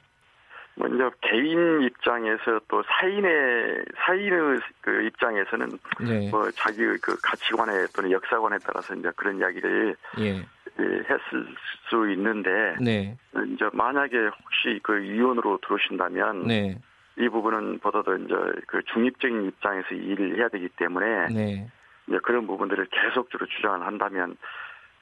[0.80, 8.58] 먼저 개인 입장에서 또 사인의 사인의 그 입장에서는 네, 뭐 자기 그 가치관에 또는 역사관에
[8.66, 10.46] 따라서 이제 그런 이야기를 예, 예,
[10.82, 11.48] 했을
[11.90, 13.16] 수 있는데 네,
[13.54, 16.78] 이제 만약에 혹시 그 위원으로 들어오신다면 네,
[17.18, 18.36] 이 부분은 보다도 이제
[18.68, 21.70] 그 중립적인 입장에서 일을 해야 되기 때문에 네,
[22.08, 24.38] 이제 그런 부분들을 계속적으로 주장을 한다면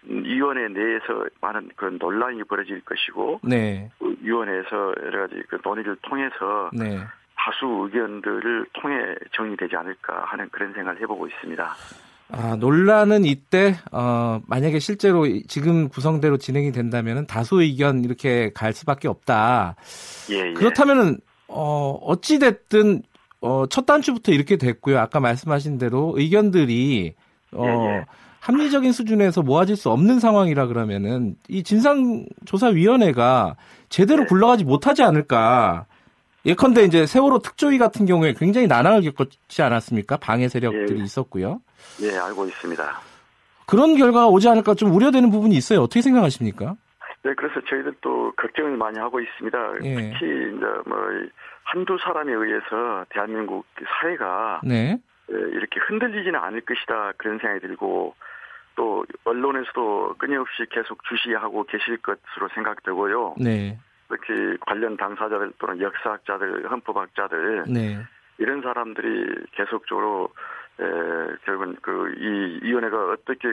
[0.09, 5.95] 음, 위원회 내에서 많은 그 논란이 벌어질 것이고 네, 그 위원회에서 여러 가지 그 논의를
[6.01, 6.99] 통해서 네.
[7.35, 11.75] 다수 의견들을 통해 정리되지 않을까 하는 그런 생각을 해보고 있습니다.
[12.29, 18.73] 아, 논란은 이때, 어, 만약에 실제로 이- 지금 구성대로 진행이 된다면 다수 의견 이렇게 갈
[18.73, 19.75] 수밖에 없다.
[20.31, 20.53] 예, 예.
[20.53, 23.03] 그렇다면은, 어, 어찌 됐든,
[23.39, 24.99] 어, 첫 단추부터 이렇게 됐고요.
[24.99, 27.13] 아까 말씀하신 대로 의견들이,
[27.53, 28.05] 어, 예, 예.
[28.41, 33.55] 합리적인 수준에서 모아질 수 없는 상황이라 그러면은 이 진상조사위원회가
[33.89, 34.27] 제대로 네.
[34.27, 35.85] 굴러가지 못하지 않을까.
[36.47, 40.15] 예컨대 이제 세월호 특조위 같은 경우에 굉장히 난항을 겪었지 않았습니까?
[40.17, 41.03] 방해 세력들이 예.
[41.03, 41.59] 있었고요.
[42.01, 42.99] 예, 알고 있습니다.
[43.67, 45.81] 그런 결과가 오지 않을까 좀 우려되는 부분이 있어요.
[45.81, 46.75] 어떻게 생각하십니까?
[47.23, 49.57] 네, 그래서 저희들 또 걱정을 많이 하고 있습니다.
[49.83, 49.95] 예.
[49.95, 50.97] 특히 이제 뭐
[51.63, 53.65] 한두 사람에 의해서 대한민국
[53.99, 54.97] 사회가 네.
[55.29, 58.15] 예, 이렇게 흔들리지는 않을 것이다 그런 생각이 들고
[58.77, 63.35] 또 언론에서도 끊임없이 계속 주시하고 계실 것으로 생각되고요.
[63.37, 63.77] 네.
[64.09, 67.97] 특히 관련 당사자들 또는 역사학자들, 헌법학자들 네.
[68.37, 70.29] 이런 사람들이 계속적으로
[70.79, 70.83] 에,
[71.45, 73.47] 결국은 그 이 위원회가 어떻게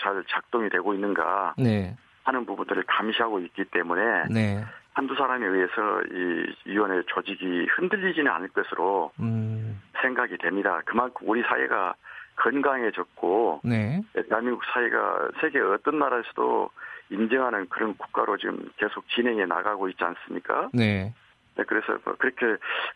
[0.00, 1.96] 잘 작동이 되고 있는가 네.
[2.24, 4.64] 하는 부분들을 감시하고 있기 때문에 네.
[4.92, 10.80] 한두 사람에 의해서 이 위원회 조직이 흔들리지는 않을 것으로 음, 생각이 됩니다.
[10.84, 11.94] 그만큼 우리 사회가
[12.36, 14.00] 건강해졌고 네.
[14.28, 16.70] 대한민국 사회가 세계 어떤 나라에서도
[17.10, 20.68] 인정하는 그런 국가로 지금 계속 진행해 나가고 있지 않습니까?
[20.72, 21.12] 네.
[21.56, 22.46] 네, 그래서 뭐 그렇게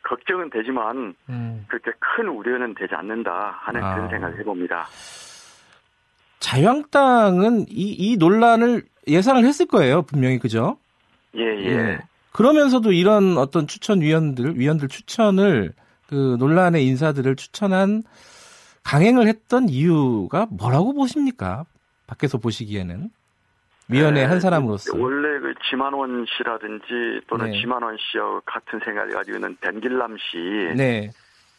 [0.03, 1.65] 걱정은 되지만 음.
[1.69, 3.95] 그렇게 큰 우려는 되지 않는다 하는 아.
[3.95, 4.87] 그런 생각을 해봅니다.
[6.39, 10.77] 자유한국당은 이, 이 논란을 예상을 했을 거예요, 분명히 그죠?
[11.37, 11.99] 예, 예.
[12.33, 15.73] 그러면서도 이런 어떤 추천 위원들, 위원들 추천을
[16.07, 18.03] 그 논란의 인사들을 추천한
[18.85, 21.65] 강행을 했던 이유가 뭐라고 보십니까?
[22.07, 23.11] 밖에서 보시기에는
[23.93, 24.97] 위원회 네, 한 사람으로서.
[24.99, 27.61] 원래 그 지만원 씨라든지 또는 네.
[27.61, 30.39] 지만원 씨와 같은 생각을 가지고 있는 벤길람 씨
[30.77, 31.11] 네,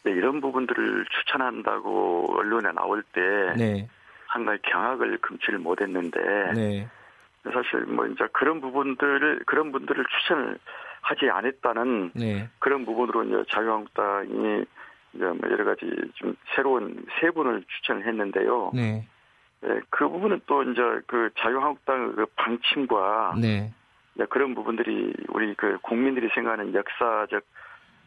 [0.02, 3.20] 네, 이런 부분들을 추천한다고 언론에 나올 때
[3.56, 3.88] 네,
[4.32, 6.20] 상당히 경악을 금치를 못했는데
[6.54, 6.88] 네,
[7.44, 10.58] 사실 뭐 이제 그런 부분들을 그런 분들을 추천을
[11.02, 14.64] 하지 않았다는 네, 그런 부분으로 이제 자유한국당이
[15.14, 18.72] 이제 뭐 여러 가지 좀 새로운 세 분을 추천을 했는데요.
[18.74, 19.06] 네,
[19.66, 23.72] 예, 그 부분은 또 이제 그 자유한국당의 그 방침과 네,
[24.28, 27.42] 그런 부분들이 우리 그 국민들이 생각하는 역사적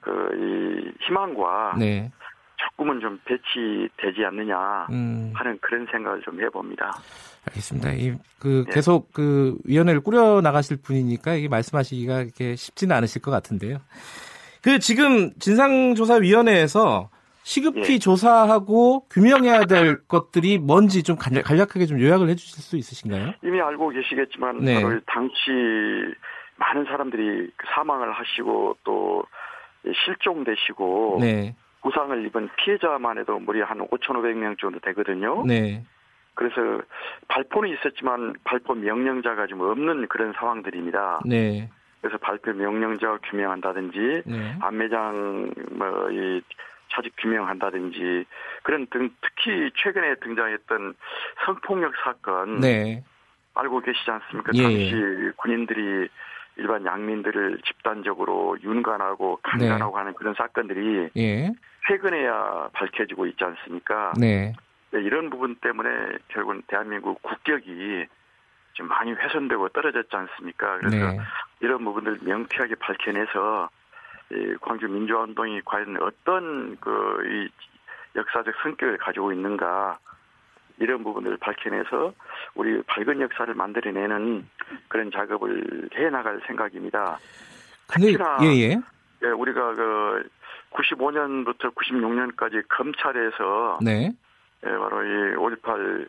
[0.01, 2.11] 그 이 희망과 네.
[2.57, 6.91] 조금은 좀 배치되지 않느냐 음, 하는 그런 생각을 좀 해봅니다.
[7.47, 7.91] 알겠습니다.
[7.93, 8.73] 이, 그, 네.
[8.73, 13.77] 계속 그 위원회를 꾸려 나가실 분이니까 이게 말씀하시기가 이렇게 쉽지는 않으실 것 같은데요.
[14.63, 17.09] 그 지금 진상조사위원회에서
[17.47, 17.97] 시급히 예.
[17.97, 23.35] 조사하고 규명해야 될 것들이 뭔지 좀 간략, 간략하게 좀 요약을 해주실 수 있으신가요?
[23.41, 24.83] 이미 알고 계시겠지만 네.
[24.83, 25.33] 바로 당시
[26.57, 29.23] 많은 사람들이 사망을 하시고 또
[29.85, 35.45] 실종되시고 네, 부상을 입은 피해자만 해도 무려 한 5,500명 정도 되거든요.
[35.45, 35.85] 네,
[36.33, 36.83] 그래서
[37.29, 41.21] 발포는 있었지만 발포 명령자가 좀 없는 그런 상황들입니다.
[41.25, 41.69] 네,
[42.01, 46.41] 그래서 발표 명령자 규명한다든지 네, 안매장 뭐이
[46.89, 48.25] 차직 규명한다든지
[48.63, 50.93] 그런 등 특히 최근에 등장했던
[51.45, 53.03] 성폭력 사건 네,
[53.53, 54.51] 알고 계시지 않습니까?
[54.55, 56.09] 예, 당시 군인들이
[56.57, 61.51] 일반 양민들을 집단적으로 윤관하고 강간하고 하는 그런 사건들이 예,
[61.87, 64.13] 최근에야 밝혀지고 있지 않습니까?
[64.19, 64.53] 네,
[64.91, 65.89] 네, 이런 부분 때문에
[66.29, 68.05] 결국은 대한민국 국격이
[68.73, 70.77] 좀 많이 훼손되고 떨어졌지 않습니까?
[70.77, 71.19] 그래서 네,
[71.61, 73.69] 이런 부분들 명쾌하게 밝혀내서
[74.31, 76.91] 이 광주 민주화운동이 과연 어떤 그
[77.25, 77.49] 이
[78.17, 79.99] 역사적 성격을 가지고 있는가
[80.79, 82.13] 이런 부분들을 밝혀내서
[82.55, 84.47] 우리 밝은 역사를 만들어내는
[84.87, 87.17] 그런 작업을 해 나갈 생각입니다.
[87.87, 88.81] 근데, 특히나 예, 예,
[89.23, 90.29] 예, 우리가 그
[90.71, 94.11] 95년부터 96년까지 검찰에서 네,
[94.65, 96.07] 예, 바로 이5.18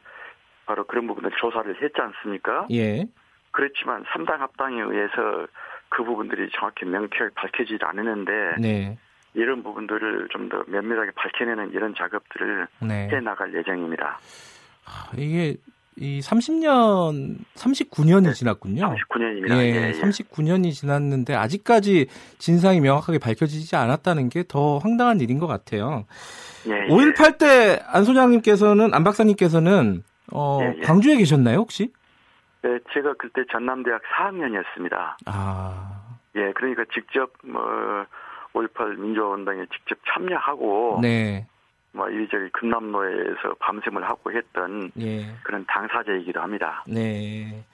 [0.67, 2.67] 바로 그런 부분을 조사를 했지 않습니까?
[2.71, 3.07] 예,
[3.53, 5.47] 그렇지만 삼당 합당에 의해서
[5.89, 8.99] 그 부분들이 정확히 명쾌하게 밝혀지지 않았는데 네,
[9.35, 13.09] 이런 부분들을 좀 더 면밀하게 밝혀내는 이런 작업들을 네.
[13.13, 14.19] 해 나갈 예정입니다.
[15.17, 15.57] 이게
[16.01, 18.95] 이 30년, 39년이 지났군요.
[19.11, 19.51] 39년입니다.
[19.51, 19.93] 예, 예, 예.
[20.01, 22.07] 39년이 지났는데 아직까지
[22.39, 26.07] 진상이 명확하게 밝혀지지 않았다는 게 더 황당한 일인 것 같아요.
[26.69, 26.89] 예, 예.
[26.89, 30.81] 5.18 때 안 소장님께서는 안 박사님께서는 어, 예, 예.
[30.83, 31.91] 광주에 계셨나요 혹시?
[32.63, 35.17] 네, 제가 그때 전남대학 4학년이었습니다.
[35.27, 37.63] 아, 예, 그러니까 직접 뭐
[38.53, 41.47] 5.18 민주화운동에 직접 참여하고 네,
[41.93, 46.85] 뭐 이리저리 금남로에서 밤샘을 하고 했던 예, 그런 당사자이기도 합니다.
[46.87, 47.65] 네.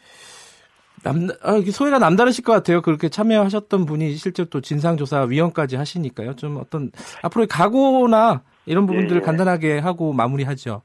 [1.03, 2.81] 남, 아, 소회가 남다르실 것 같아요.
[2.81, 6.35] 그렇게 참여하셨던 분이 실제 또 진상조사위원까지 하시니까요.
[6.37, 6.91] 좀 어떤
[7.23, 9.25] 앞으로의 각오나 이런 부분들을 예, 예.
[9.25, 10.81] 간단하게 하고 마무리하죠.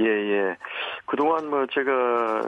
[0.00, 0.56] 예, 예.
[1.06, 2.42] 그동안 뭐 제가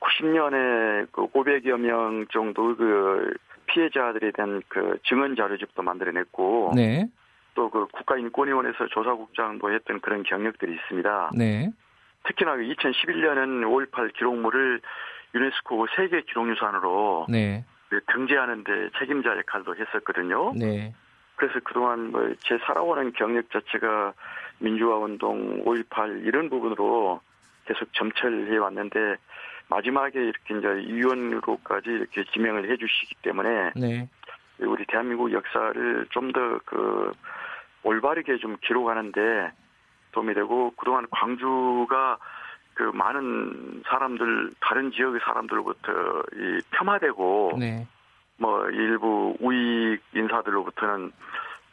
[0.00, 3.34] 90년에 그 500여 명 정도 그
[3.66, 7.06] 피해자들에 대한 그 증언 자료집도 만들어냈고 네,
[7.54, 11.30] 또 그 국가인권위원회에서 조사국장도 했던 그런 경력들이 있습니다.
[11.36, 11.70] 네,
[12.24, 14.80] 특히나 2011년은 5.18 기록물을
[15.34, 20.52] 유네스코 세계 기록유산으로 네, 그 등재하는데 책임자 역할도 했었거든요.
[20.56, 20.94] 네,
[21.36, 24.14] 그래서 그동안 뭐 제 살아오는 경력 자체가
[24.60, 27.20] 민주화 운동, 5.18 이런 부분으로
[27.66, 29.16] 계속 점철해 왔는데
[29.68, 34.08] 마지막에 이렇게 이제 위원으로까지 이렇게 지명을 해주시기 때문에 네,
[34.60, 37.12] 우리 대한민국 역사를 좀 더 그
[37.84, 39.52] 올바르게 좀 기록하는데
[40.12, 42.18] 도움이 되고 그동안 광주가
[42.74, 45.92] 그 많은 사람들 다른 지역의 사람들로부터
[46.34, 47.86] 이 폄하되고 네,
[48.36, 51.12] 뭐 일부 우익 인사들로부터는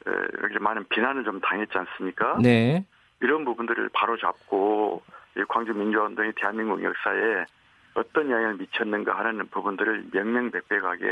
[0.07, 2.37] 에, 이렇게 많은 비난을 좀 당했지 않습니까?
[2.41, 2.85] 네,
[3.21, 5.01] 이런 부분들을 바로 잡고
[5.37, 7.45] 이 광주 민주화 운동이 대한민국 역사에
[7.95, 11.05] 어떤 영향을 미쳤는가 하는 부분들을 명명백백하게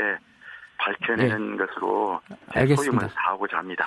[0.78, 2.36] 밝혀내는 것으로 네.
[2.48, 3.00] 알겠습니다.
[3.00, 3.86] 소임을 다하고자 합니다.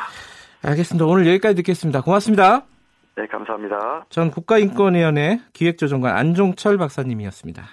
[0.63, 1.05] 알겠습니다.
[1.05, 2.01] 오늘 여기까지 듣겠습니다.
[2.01, 2.65] 고맙습니다.
[3.15, 4.05] 네, 감사합니다.
[4.09, 7.63] 전 국가인권위원회 기획조정관 안종철 박사님이었습니다.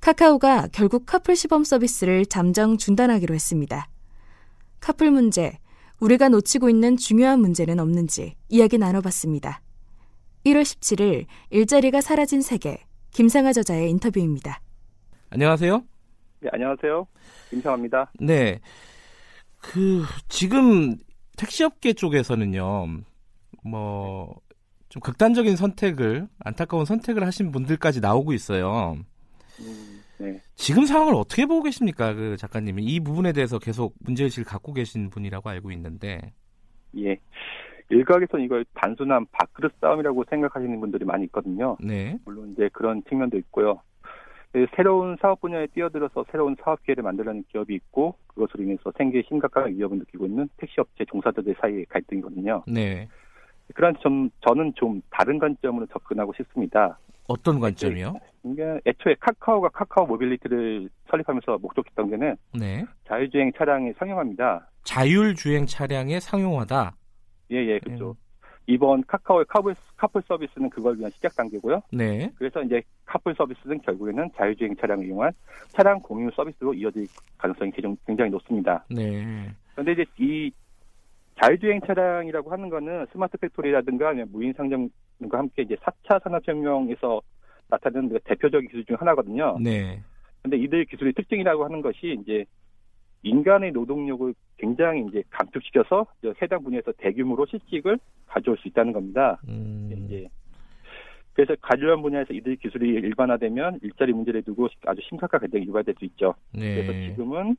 [0.00, 3.88] 카카오가 결국 카풀 시범 서비스를 잠정 중단하기로 했습니다.
[4.80, 5.58] 카풀 문제,
[5.98, 9.60] 우리가 놓치고 있는 중요한 문제는 없는지 이야기 나눠봤습니다.
[10.46, 12.78] 1월 17일 일자리가 사라진 세계
[13.12, 14.60] 김상아 저자의 인터뷰입니다.
[15.30, 15.82] 안녕하세요.
[16.40, 17.06] 네, 안녕하세요.
[17.50, 18.12] 김상아입니다.
[18.20, 18.60] 네.
[19.58, 20.96] 그 지금
[21.36, 23.02] 택시업계 쪽에서는요.
[23.64, 24.46] 뭐
[24.96, 28.96] 좀 극단적인 선택을 안타까운 선택을 하신 분들까지 나오고 있어요.
[29.60, 30.40] 음, 네.
[30.54, 35.50] 지금 상황을 어떻게 보고 계십니까, 그 작가님은 이 부분에 대해서 계속 문제의식을 갖고 계신 분이라고
[35.50, 36.32] 알고 있는데.
[36.98, 37.18] 예.
[37.90, 41.76] 일각에서는 이걸 단순한 밥그릇 싸움이라고 생각하시는 분들이 많이 있거든요.
[41.80, 42.18] 네.
[42.24, 43.80] 물론 이제 그런 측면도 있고요.
[44.56, 49.68] 예, 새로운 사업 분야에 뛰어들어서 새로운 사업 기회를 만들려는 기업이 있고 그것으로 인해서 생계에 심각한
[49.68, 52.62] 위협을 느끼고 있는 택시업체 종사자들 사이의 갈등이거든요.
[52.66, 53.08] 네.
[53.74, 56.98] 그런 점 저는 좀 다른 관점으로 접근하고 싶습니다.
[57.28, 58.14] 어떤 관점이요?
[58.44, 62.86] 이게 애초에 카카오가 카카오 모빌리티를 설립하면서 목적했던 게는 네.
[63.08, 64.70] 자율주행 차량의 상용화입니다.
[64.84, 66.94] 자율주행 차량의 상용화다.
[67.50, 68.16] 예, 예, 그렇죠.
[68.68, 71.80] 이번 카카오의 카풀, 카풀 서비스는 그걸 위한 시작 단계고요.
[71.92, 72.32] 네.
[72.36, 75.30] 그래서 이제 카풀 서비스는 결국에는 자율주행 차량을 이용한
[75.68, 77.06] 차량 공유 서비스로 이어질
[77.38, 77.70] 가능성이
[78.06, 78.84] 굉장히- 높습니다.
[78.90, 79.48] 네.
[79.74, 80.50] 그런데 이제 이
[81.40, 87.20] 자율주행 차량이라고 하는 거는 smart factory라든가 무인 상점과 함께 이제 4차 산업혁명에서
[87.68, 89.58] 나타나는 그 대표적인 기술 중 하나거든요.
[89.60, 90.00] 네.
[90.42, 92.44] 근데 이들 기술의 특징이라고 하는 것이 이제
[93.22, 96.06] 인간의 노동력을 굉장히 이제 감축시켜서
[96.40, 99.38] 해당 분야에서 대규모로 실직을 가져올 수 있다는 겁니다.
[99.48, 100.28] 음, 이제
[101.34, 106.34] 그래서 관련 분야에서 이들 기술이 일반화되면 일자리 문제를 두고 아주 심각한 갈등이 유발될 수 있죠.
[106.52, 107.10] 그래서 네.
[107.10, 107.56] 지금은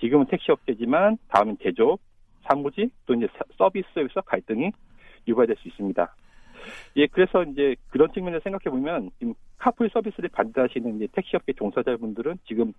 [0.00, 2.00] 지금은 택시 업계지만 다음은 제조업,
[2.42, 4.72] 사무직 또 이제 사- 서비스에서 갈등이
[5.28, 6.14] 유발될 수 있습니다.
[6.96, 12.72] 예, 그래서 이제 그런 측면에서 생각해 보면 지금 카풀 서비스를 반대하시는 이제 택시업계 종사자분들은 지금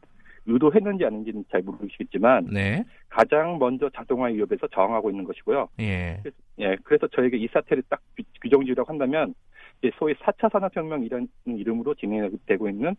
[0.45, 2.83] 의도했는지 아닌지는 잘 모르시겠지만 네.
[3.09, 5.67] 가장 먼저 자동화 위협에서 저항하고 있는 것이고요.
[5.79, 6.21] 예.
[6.59, 9.33] 예, 그래서 저에게 이 사태를 딱 규- 규정지으라고 한다면
[9.81, 12.95] 이제 소위 4차 산업혁명이라는 이름으로 진행되고 있는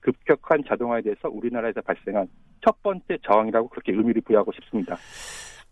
[0.00, 2.26] 급격한 자동화에 대해서 우리나라에서 발생한
[2.64, 4.96] 첫 번째 저항이라고 그렇게 의미를 부여하고 싶습니다.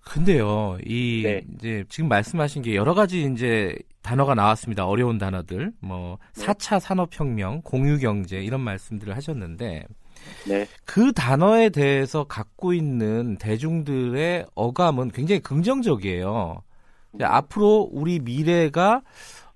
[0.05, 1.42] 근데요, 이 네.
[1.57, 4.86] 이제 지금 말씀하신 게 여러 가지 이제 단어가 나왔습니다.
[4.86, 6.44] 어려운 단어들, 뭐 네.
[6.46, 9.84] 4차 산업 혁명, 공유 경제 이런 말씀들을 하셨는데
[10.48, 16.62] 네, 그 단어에 대해서 갖고 있는 대중들의 어감은 굉장히 긍정적이에요.
[17.14, 19.03] 이제 앞으로 우리 미래가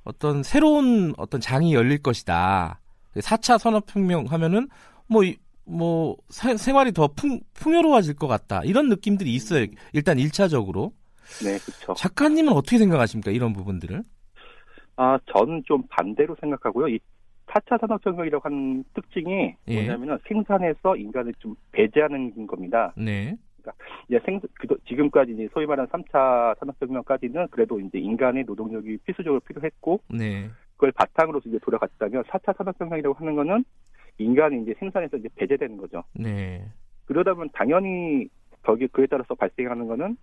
[0.05, 2.81] 어떤 새로운 어떤 장이 열릴 것이다.
[3.17, 4.69] 4차 산업혁명 하면은
[5.07, 5.37] 뭐, 이-
[5.67, 8.63] 뭐, 사- 생활이 더 풍, 풍요로워질 것 같다.
[8.65, 9.67] 이런 느낌들이 있어요.
[9.93, 10.93] 일단 1차적으로.
[11.43, 11.95] 네, 그렇죠.
[11.95, 13.31] 작가님은 어떻게 생각하십니까?
[13.31, 14.03] 이런 부분들을?
[14.97, 16.89] 아, 저는 좀 반대로 생각하고요.
[16.89, 16.99] 이
[17.47, 19.75] 4차 산업혁명이라고 하는 특징이 예.
[19.75, 22.93] 뭐냐면은 생산에서 인간을 좀 배제하는 겁니다.
[22.97, 23.37] 네.
[24.09, 30.01] 이제 생, 그도- 지금까지 이제 소위 말하는 3차 산업혁명까지는 그래도 이제 인간의 노동력이 필수적으로 필요했고
[30.11, 30.51] 네.
[30.75, 33.65] 그걸 바탕으로서 이제 돌아갔다면 4차 산업혁명이라고 하는 거는
[34.19, 36.03] 인간이 이제 생산에서 이제 배제되는 거죠.
[36.15, 36.65] 네.
[37.07, 38.29] 그러다 보면 당연히
[38.63, 40.17] 거기 그에 따라서 발생하는 거는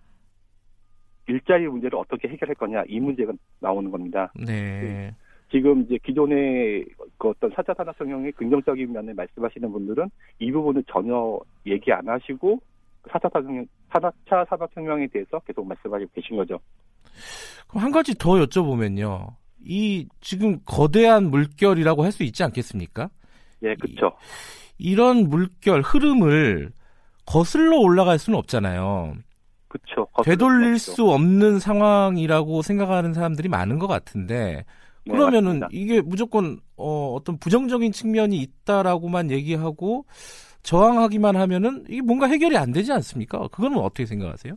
[1.28, 4.32] 일자리 문제를 어떻게 해결할 거냐 이 문제가 나오는 겁니다.
[4.34, 5.14] 네.
[5.50, 6.86] 지금 이제 기존의
[7.18, 12.58] 그 어떤 4차 산업혁명의 긍정적인 면을 말씀하시는 분들은 이 부분을 전혀 얘기 안 하시고
[13.04, 16.58] 4차 산업혁명, 4차 산업혁명에 대해서 계속 말씀하시고 계신 거죠.
[17.68, 19.34] 그럼 한 가지 더 여쭤보면요.
[19.64, 23.10] 이 지금 거대한 물결이라고 할 수 있지 않겠습니까?
[23.62, 24.12] 예, 그렇죠.
[24.78, 26.72] 이런 물결 흐름을
[27.26, 29.14] 거슬러 올라갈 수는 없잖아요.
[29.68, 30.06] 그렇죠.
[30.24, 34.64] 되돌릴 수 없는 상황이라고 생각하는 사람들이 많은 것 같은데
[35.08, 40.04] 그러면은 이게 무조건 어, 어떤 부정적인 측면이 있다라고만 얘기하고
[40.62, 43.48] 저항하기만 하면은 이게 뭔가 해결이 안 되지 않습니까?
[43.48, 44.54] 그거는 어떻게 생각하세요?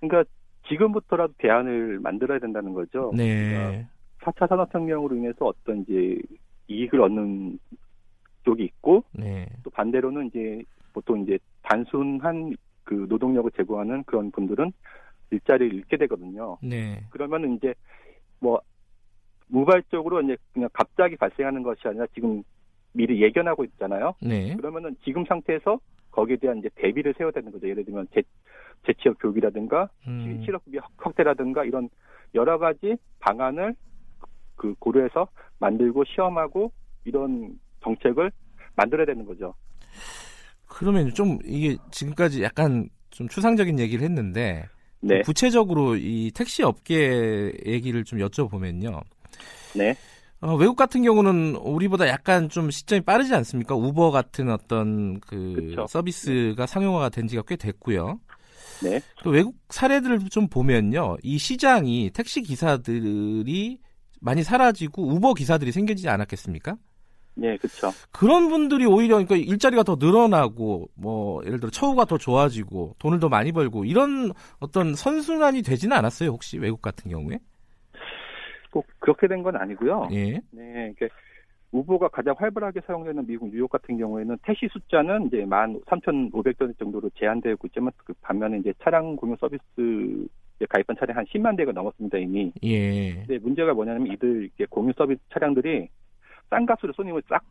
[0.00, 0.30] 그러니까
[0.68, 3.12] 지금부터라도 대안을 만들어야 된다는 거죠.
[3.14, 3.86] 네.
[4.20, 6.16] 4차 산업혁명으로 인해서 어떤 이제
[6.68, 7.58] 이익을 얻는
[8.46, 9.46] 쪽이 있고 네.
[9.62, 14.72] 또 반대로는 이제 보통 이제 단순한 그 노동력을 제공하는 그런 분들은
[15.30, 16.56] 일자리를 잃게 되거든요.
[16.62, 17.04] 네.
[17.10, 17.74] 그러면은 이제
[18.38, 18.60] 뭐
[19.48, 22.42] 무발적으로 이제 그냥 갑자기 발생하는 것이 아니라 지금
[22.92, 24.14] 미리 예견하고 있잖아요.
[24.22, 24.54] 네.
[24.56, 25.80] 그러면은 지금 상태에서
[26.12, 27.68] 거기에 대한 이제 대비를 세워야 되는 거죠.
[27.68, 28.22] 예를 들면 재,
[28.86, 31.90] 재취업 교육이라든가 음, 실업급여 확대라든가 이런
[32.34, 33.74] 여러 가지 방안을
[34.54, 35.28] 그 고려해서
[35.58, 36.72] 만들고 시험하고
[37.04, 38.30] 이런 정책을
[38.74, 39.54] 만들어야 되는 거죠.
[40.66, 44.66] 그러면 좀 이게 지금까지 약간 좀 추상적인 얘기를 했는데
[45.00, 49.00] 네, 구체적으로 이 택시 업계 얘기를 좀 여쭤보면요.
[49.74, 49.94] 네,
[50.40, 53.74] 어, 외국 같은 경우는 우리보다 약간 좀 시점이 빠르지 않습니까?
[53.74, 55.86] 우버 같은 어떤 그 그쵸.
[55.88, 58.20] 서비스가 상용화가 된 지가 꽤 됐고요.
[58.82, 59.00] 네.
[59.22, 61.16] 또 외국 사례들을 좀 보면요.
[61.22, 63.78] 이 시장이 택시 기사들이
[64.20, 66.76] 많이 사라지고 우버 기사들이 생겨지지 않았겠습니까?
[67.38, 67.90] 네, 그렇죠.
[68.12, 73.28] 그런 분들이 오히려 그러니까 일자리가 더 늘어나고 뭐 예를 들어 처우가 더 좋아지고 돈을 더
[73.28, 77.38] 많이 벌고 이런 어떤 선순환이 되지는 않았어요 혹시 외국 같은 경우에?
[78.70, 80.08] 꼭 그렇게 된 건 아니고요.
[80.12, 80.40] 예.
[80.50, 81.08] 네, 이게
[81.72, 87.92] 우버가 가장 활발하게 사용되는 미국 뉴욕 같은 경우에는 택시 숫자는 이제 13,500대 정도로 제한되고 있지만
[87.98, 92.52] 그 반면에 이제 차량 공유 서비스에 가입한 차량 한 10만 대가 넘었습니다 이미.
[92.62, 93.14] 예.
[93.14, 95.88] 근데 문제가 뭐냐면 이들 이렇게 공유 서비스 차량들이
[96.50, 97.42] 싼 값으로 손님을 싹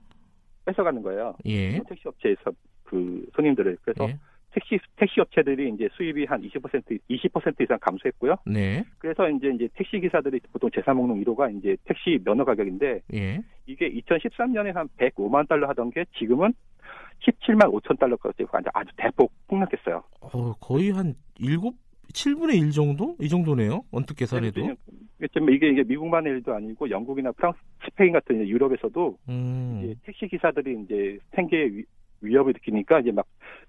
[0.66, 1.36] 뺏어가는 거예요.
[1.46, 1.80] 예.
[1.88, 2.52] 택시 업체에서
[2.84, 4.18] 그 손님들을 그래서 예.
[4.52, 8.36] 택시 택시 업체들이 이제 수입이 한 20% 20% 이상 감소했고요.
[8.46, 8.84] 네.
[8.98, 13.42] 그래서 이제 이제 택시 기사들이 보통 제3목록 1호가 이제 택시 면허 가격인데 예.
[13.66, 16.54] 이게 2013년에 한 105만 달러 하던 게 지금은
[17.20, 20.04] 17만 5천 달러까지 아주 대폭 폭락했어요.
[20.22, 21.58] 어, 거의 한 7,
[22.14, 23.16] 7분의 1 정도?
[23.20, 23.84] 이 정도네요.
[23.92, 24.76] 언뜻 계산해도.
[25.32, 29.82] 좀 이게 이게 미국만의 일도 아니고 영국이나 프랑스, 스페인 같은 유럽에서도 음.
[29.84, 31.84] 이제 택시 기사들이 이제 생계에 위,
[32.22, 33.26] 위협을 느끼니까 이제 막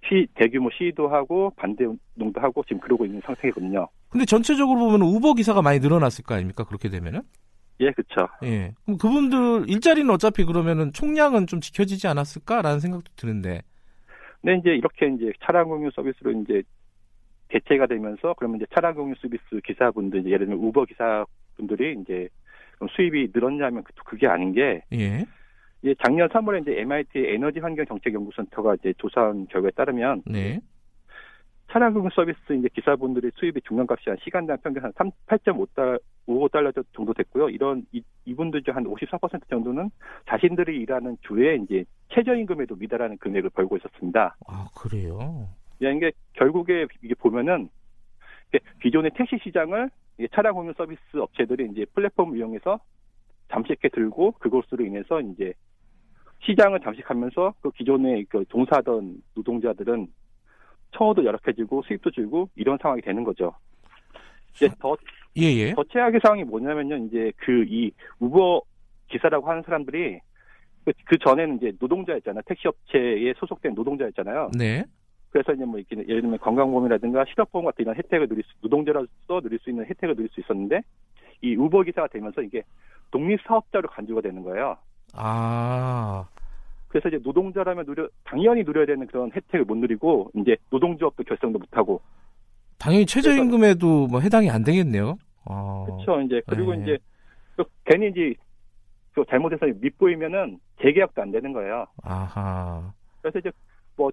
[0.09, 3.89] 시, 대규모 시위도 하고 반대 운동도 하고 지금 그러고 있는 상태거든요.
[4.09, 6.65] 근데 전체적으로 보면 우버 기사가 많이 늘어났을 거 아닙니까?
[6.65, 7.23] 그렇게 되면은?
[7.81, 8.29] 예, 그렇죠.
[8.43, 8.73] 예.
[8.85, 13.63] 그럼 그분들 일자리는 어차피 그러면은 총량은 좀 지켜지지 않았을까라는 생각도 드는데.
[14.41, 16.63] 근데 이제 이렇게 이제 차량 공유 서비스로 이제
[17.49, 22.29] 대체가 되면서 그러면 이제 차량 공유 서비스 기사분들 이제 예를 들면 우버 기사분들이 이제
[22.97, 25.25] 수입이 늘었냐면 그- 그게 아닌 게 예.
[25.83, 30.61] 이제 작년 3월에 이제 MIT 에너지 환경 정책 연구센터가 이제 조사한 결과에 따르면 네.
[31.71, 37.13] 차량 공유 서비스 이제 기사분들의 수입의 중간값이 한 시간당 평균 한 3, 8.5달러 5달러 정도
[37.15, 37.49] 됐고요.
[37.51, 39.91] 이런 이, 이분들 중 한 54% 정도는
[40.29, 44.37] 자신들이 일하는 주에 이제 최저임금에도 미달하는 금액을 벌고 있었습니다.
[44.49, 45.49] 아, 그래요.
[45.83, 47.69] 야, 이게 결국에 이게 보면은
[48.83, 49.91] 기존의 택시 시장을
[50.33, 52.81] 차량 공유 서비스 업체들이 이제 플랫폼을 이용해서
[53.51, 55.53] 잠식해 들고 그것으로 인해서 이제
[56.41, 60.07] 시장을 잠식하면서 그 기존에 그 종사하던 노동자들은
[60.93, 63.55] 처우도 열악해지고 수입도 줄고 이런 상황이 되는 거죠.
[64.55, 64.97] 이제 더,
[65.37, 65.75] 예, 예.
[65.75, 66.97] 더 최악의 상황이 뭐냐면요.
[67.07, 68.63] 이제 그 이 우버
[69.09, 70.21] 기사라고 하는 사람들이
[70.85, 72.43] 그, 그 전에는 이제 노동자였잖아요.
[72.47, 74.53] 택시 업체에 소속된 노동자였잖아요.
[74.57, 74.85] 네.
[75.37, 79.59] 그래서 이제 뭐 이렇게 예를 들면 건강보험이라든가 실업보험 같은 이런 혜택을 누릴 수, 노동자로서 누릴
[79.59, 80.81] 수 있는 혜택을 누릴 수 있었는데
[81.43, 82.63] 이 우버 기사가 되면서 이게
[83.11, 84.79] 독립 사업자로 간주가 되는 거예요.
[85.13, 86.27] 아.
[86.89, 91.69] 그래서 이제 노동자라면 누려 당연히 누려야 되는 그런 혜택을 못 누리고 이제 노동조합도 결성도 못
[91.73, 92.01] 하고
[92.79, 95.19] 당연히 최저임금에도 뭐 해당이 안 되겠네요.
[95.45, 95.85] 아.
[95.87, 96.19] 그렇죠.
[96.23, 96.83] 이제 그리고 네.
[96.83, 96.99] 이제
[97.59, 98.33] 또 괜히 이제
[99.13, 101.85] 그 잘못해서 밑보이면은 재계약도 안 되는 거예요.
[102.03, 102.91] 아하.
[103.21, 103.51] 그래서 이제
[103.97, 104.11] 뭐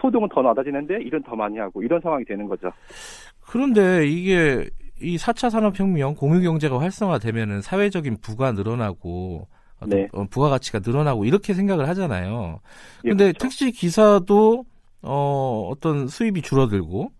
[0.00, 2.70] 소득은 더 낮아지는데 일은 더 많이 하고 이런 상황이 되는 거죠.
[3.40, 4.68] 그런데 이게
[5.00, 9.48] 이 4차 산업혁명 공유경제가 활성화되면은 사회적인 부가 늘어나고
[9.86, 10.08] 네.
[10.12, 12.60] 어, 부가가치가 늘어나고 이렇게 생각을 하잖아요.
[13.04, 13.38] 예, 근데 그렇죠.
[13.38, 14.64] 택시 기사도
[15.02, 17.10] 어, 어떤 수입이 줄어들고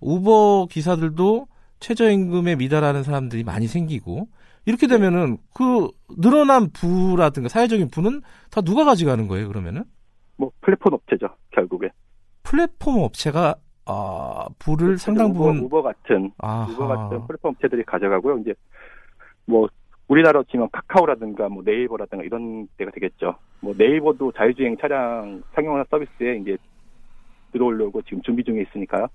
[0.00, 1.46] 우버 기사들도
[1.80, 4.28] 최저임금에 미달하는 사람들이 많이 생기고
[4.66, 4.96] 이렇게 네.
[4.96, 9.84] 되면은 그 늘어난 부라든가 사회적인 부는 다 누가 가져가는 거예요, 그러면은?
[10.36, 11.90] 뭐 플랫폼 업체죠 결국에.
[12.42, 16.70] 플랫폼 업체가 아, 부를 상당 부분 우버 같은 아하.
[16.70, 18.38] 우버 같은 플랫폼 업체들이 가져가고요.
[18.38, 18.54] 이제
[19.46, 19.68] 뭐
[20.08, 23.36] 우리나라로 치면 카카오라든가 뭐 네이버라든가 이런 데가 되겠죠.
[23.60, 26.56] 뭐 네이버도 자율주행 차량 상용화 서비스에 이제
[27.52, 29.06] 들어오려고 지금 준비 중에 있으니까요.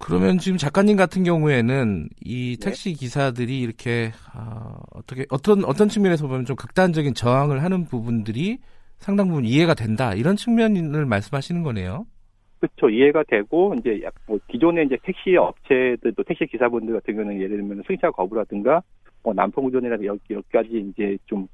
[0.00, 2.64] 그러면 지금 작가님 같은 경우에는 이 네.
[2.64, 8.58] 택시 기사들이 이렇게 아, 어떻게 어떤 어떤 측면에서 보면 좀 극단적인 저항을 하는 부분들이
[9.00, 12.06] 상당 부분 이해가 된다 이런 측면을 말씀하시는 거네요.
[12.60, 12.90] 그렇죠.
[12.90, 17.82] 이해가 되고 이제 약- 뭐 기존의 이제 택시 업체들도 택시 기사분들 같은 경우는 예를 들면
[17.86, 18.82] 승차 거부라든가
[19.22, 21.46] 뭐 난폭 운전이라든가 여- 여러 가지 이제 좀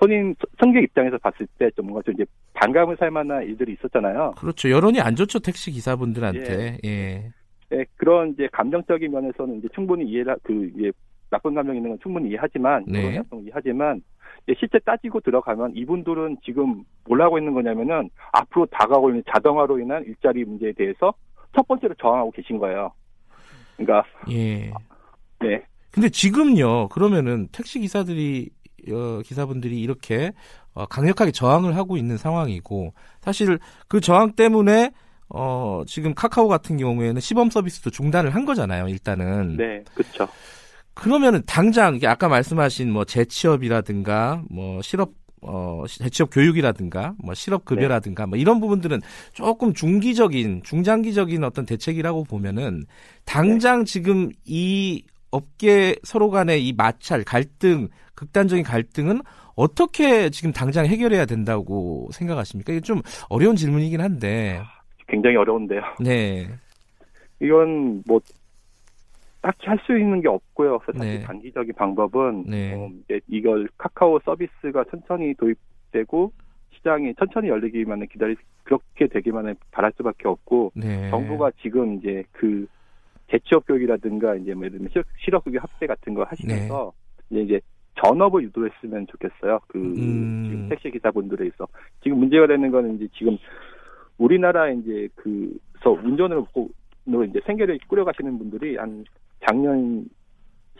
[0.00, 2.24] 손님 승객 입장에서 봤을 때 좀 뭔가 좀 이제
[2.54, 4.34] 반감을 살 만한 일들이 있었잖아요.
[4.36, 4.68] 그렇죠.
[4.68, 6.78] 여론이 안 좋죠 택시 기사분들한테.
[6.84, 7.30] 예.
[7.70, 10.90] 네, 그런 이제 감정적인 면에서는 이제 충분히 이해라 그 이제
[11.30, 13.22] 나쁜 감정 있는 건 충분히 이해하지만 네.
[13.44, 14.02] 이해하지만
[14.58, 20.44] 실제 따지고 들어가면 이분들은 지금 뭘 하고 있는 거냐면은 앞으로 다가오고 있는 자동화로 인한 일자리
[20.44, 21.14] 문제에 대해서
[21.54, 22.92] 첫 번째로 저항하고 계신 거예요.
[23.76, 24.72] 그러니까 예.
[25.40, 26.88] 네, 근데 지금요.
[26.88, 28.50] 그러면은 택시 기사들이
[28.90, 30.32] 어, 기사분들이 이렇게
[30.74, 34.92] 어, 강력하게 저항을 하고 있는 상황이고 사실 그 저항 때문에
[35.28, 38.88] 어, 지금 카카오 같은 경우에는 시범 서비스도 중단을 한 거잖아요.
[38.88, 39.56] 일단은.
[39.56, 40.28] 네, 그렇죠.
[40.94, 48.26] 그러면은 당장 이게 아까 말씀하신 뭐 재취업이라든가 뭐 실업 어 재취업 교육이라든가 뭐 실업 급여라든가
[48.26, 49.00] 뭐 이런 부분들은
[49.32, 52.84] 조금 중기적인 중장기적인 어떤 대책이라고 보면은
[53.24, 59.22] 당장 지금 이 업계 서로 간의 이 마찰 갈등 극단적인 갈등은
[59.56, 62.72] 어떻게 지금 당장 해결해야 된다고 생각하십니까?
[62.72, 64.60] 이게 좀 어려운 질문이긴 한데.
[65.08, 65.80] 굉장히 어려운데요.
[66.00, 66.48] 네.
[67.40, 68.20] 이건 뭐
[69.42, 70.78] 딱히 할 수 있는 게 없고요.
[70.78, 71.20] 그래서 네.
[71.22, 72.74] 단기적인 방법은 네.
[72.74, 76.32] 어, 이제 이걸 카카오 서비스가 천천히 도입되고
[76.76, 81.10] 시장이 천천히 열리기만을 기다리 그렇게 되기만을 바랄 수밖에 없고 네.
[81.10, 82.66] 정부가 지금 이제 그
[83.30, 86.92] 재취업 교육이라든가 이제 뭐 예를 들면 실- 실업급여 합계 같은 거 하시면서
[87.30, 87.60] 이제 이제
[88.04, 89.58] 전업을 유도했으면 좋겠어요.
[89.66, 90.46] 그 음.
[90.48, 91.66] 지금 택시 기사분들에 있어
[92.02, 93.36] 지금 문제가 되는 거는 이제 지금
[94.18, 96.44] 우리나라 이제 그서 운전을
[97.04, 99.04] 로 이제 생계를 꾸려가시는 분들이 한
[99.46, 100.06] 작년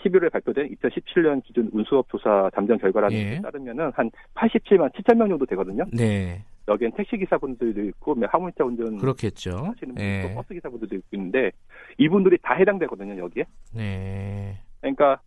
[0.03, 3.41] 11월에 발표된 2017년 기준 운수업 조사 잠정 결과라는 예.
[3.41, 5.85] 따르면은 한 87만 7천 명 정도 되거든요.
[5.93, 6.43] 네.
[6.69, 9.51] 여기엔 택시 기사분들도 있고 뭐 화물차 운전 그렇겠죠.
[9.51, 10.25] 하시는 분도 네.
[10.25, 11.51] 있고 버스 기사분들도 있는데
[11.99, 13.45] 이분들이 다 해당되거든요 여기에.
[13.75, 14.59] 네.
[14.81, 15.21] 그러니까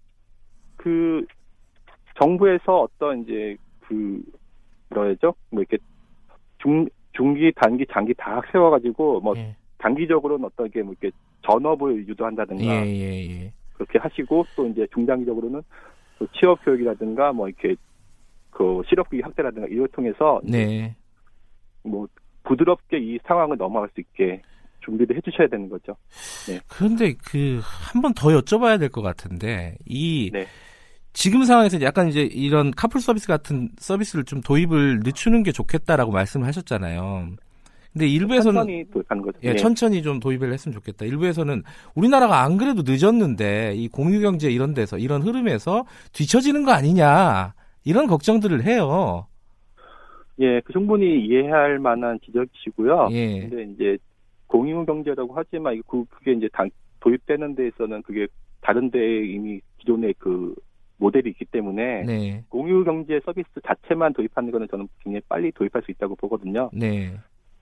[0.77, 1.25] 그
[2.19, 4.21] 정부에서 어떤 이제 그
[4.89, 5.35] 뭐라죠?
[5.49, 5.77] 뭐 이렇게
[6.59, 9.55] 중 중기, 단기, 장기 다 세워가지고 뭐 예.
[9.77, 11.15] 단기적으로는 어떤 게뭐 이렇게
[11.45, 13.53] 전업을 유도한다든가 예, 예, 예.
[13.73, 15.61] 그렇게 하시고 또 이제 중장기적으로는
[16.19, 17.75] 또 취업 교육이라든가 뭐 이렇게
[18.51, 20.95] 그 실업 교육 확대라든가 이걸 통해서 네.
[21.83, 22.07] 뭐
[22.43, 24.41] 부드럽게 이 상황을 넘어갈 수 있게
[24.81, 25.95] 준비를 해주셔야 되는 거죠.
[26.67, 30.45] 그런데 그 한 번 더 여쭤봐야 될 것 같은데 이 네.
[31.13, 36.45] 지금 상황에서 약간 이제 이런 카풀 서비스 같은 서비스를 좀 도입을 늦추는 게 좋겠다라고 말씀을
[36.47, 37.29] 하셨잖아요.
[37.95, 39.39] 근데 일부에서는 천천히 도입하는 거죠.
[39.43, 39.55] 예, 네.
[39.55, 41.05] 천천히 좀 도입을 했으면 좋겠다.
[41.05, 41.63] 일부에서는
[41.95, 47.53] 우리나라가 안 그래도 늦었는데 이 공유 경제 이런 데서 이런 흐름에서 뒤처지는 거 아니냐
[47.85, 49.27] 이런 걱정들을 해요.
[50.41, 53.07] 예, 그 충분히 이해할 만한 지적이시고요.
[53.11, 53.47] 예.
[53.47, 53.97] 근데 이제
[54.47, 56.69] 공유 경제라고 하지만 그 그게 이제 당,
[56.99, 58.27] 도입되는 데에서는 그게
[58.59, 60.53] 다른 데에 이미 기존의 그
[60.97, 62.43] 모델이 있기 때문에 네.
[62.49, 66.69] 공유 경제 서비스 자체만 도입하는 거는 저는 굉장히 빨리 도입할 수 있다고 보거든요.
[66.73, 67.13] 네.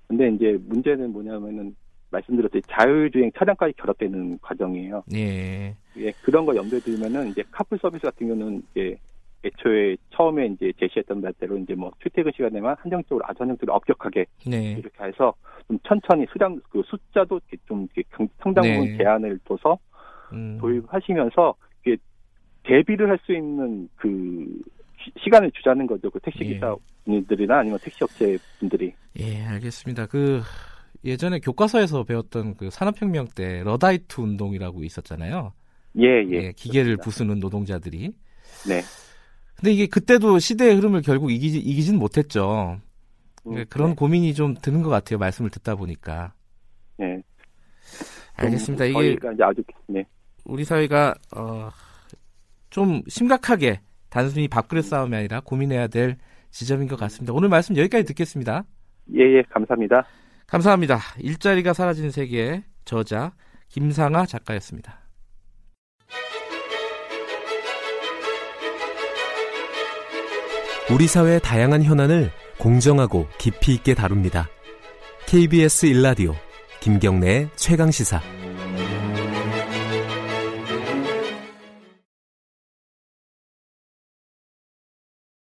[0.07, 1.75] 근데 이제 문제는 뭐냐면은
[2.11, 5.03] 말씀드렸듯이 자율주행 차량까지 결합되는 과정이에요.
[5.15, 5.75] 예.
[5.97, 8.95] 예, 그런 거 염두에 두면은 이제 카풀 서비스 같은 경우는 이제
[9.43, 14.73] 애초에 처음에 이제 제시했던 말대로 이제 뭐 출퇴근 시간에만 한정적으로 아주 한정적으로 엄격하게 네.
[14.73, 15.33] 이렇게 해서
[15.67, 17.87] 좀 천천히 수량 그 숫자도 좀
[18.39, 18.97] 상당 부분 네.
[18.97, 19.77] 제한을 둬서
[20.31, 20.57] 음.
[20.61, 21.97] 도입하시면서 이게
[22.63, 24.61] 대비를 할 수 있는 그
[25.03, 26.09] 시- 시간을 주자는 거죠.
[26.11, 26.53] 그 택시 예.
[26.53, 26.75] 기사
[27.05, 28.93] 분들이나 아니면 택시 업체 분들이.
[29.19, 30.07] 예, 알겠습니다.
[30.07, 30.41] 그
[31.03, 35.53] 예전에 교과서에서 배웠던 그 산업혁명 때 러다이트 운동이라고 있었잖아요.
[35.99, 36.31] 예, 예.
[36.31, 37.03] 예, 기계를 그렇습니다.
[37.03, 38.13] 부수는 노동자들이.
[38.67, 38.81] 네.
[39.55, 42.79] 근데 이게 그때도 시대의 흐름을 결국 이기지, 이기진 못했죠.
[43.45, 43.95] 음, 예, 그런 네.
[43.95, 45.19] 고민이 좀 드는 것 같아요.
[45.19, 46.33] 말씀을 듣다 보니까.
[47.01, 47.21] 예.
[48.35, 48.87] 알겠습니다.
[48.87, 50.03] 좀 이게 아주 네.
[50.45, 51.69] 우리 사회가 어,
[52.69, 56.17] 좀 심각하게 단순히 밥그릇 싸움이 아니라 고민해야 될
[56.53, 57.33] 지점인 것 같습니다.
[57.33, 58.63] 오늘 말씀 여기까지 듣겠습니다.
[59.15, 59.43] 예, 예.
[59.49, 60.05] 감사합니다.
[60.47, 60.99] 감사합니다.
[61.19, 63.33] 일자리가 사라진 세계 저자
[63.69, 64.99] 김상아 작가였습니다.
[70.93, 72.29] 우리 사회의 다양한 현안을
[72.59, 74.47] 공정하고 깊이 있게 다룹니다.
[75.25, 76.33] KBS 일라디오
[76.81, 78.42] 김경래의 최강 시사.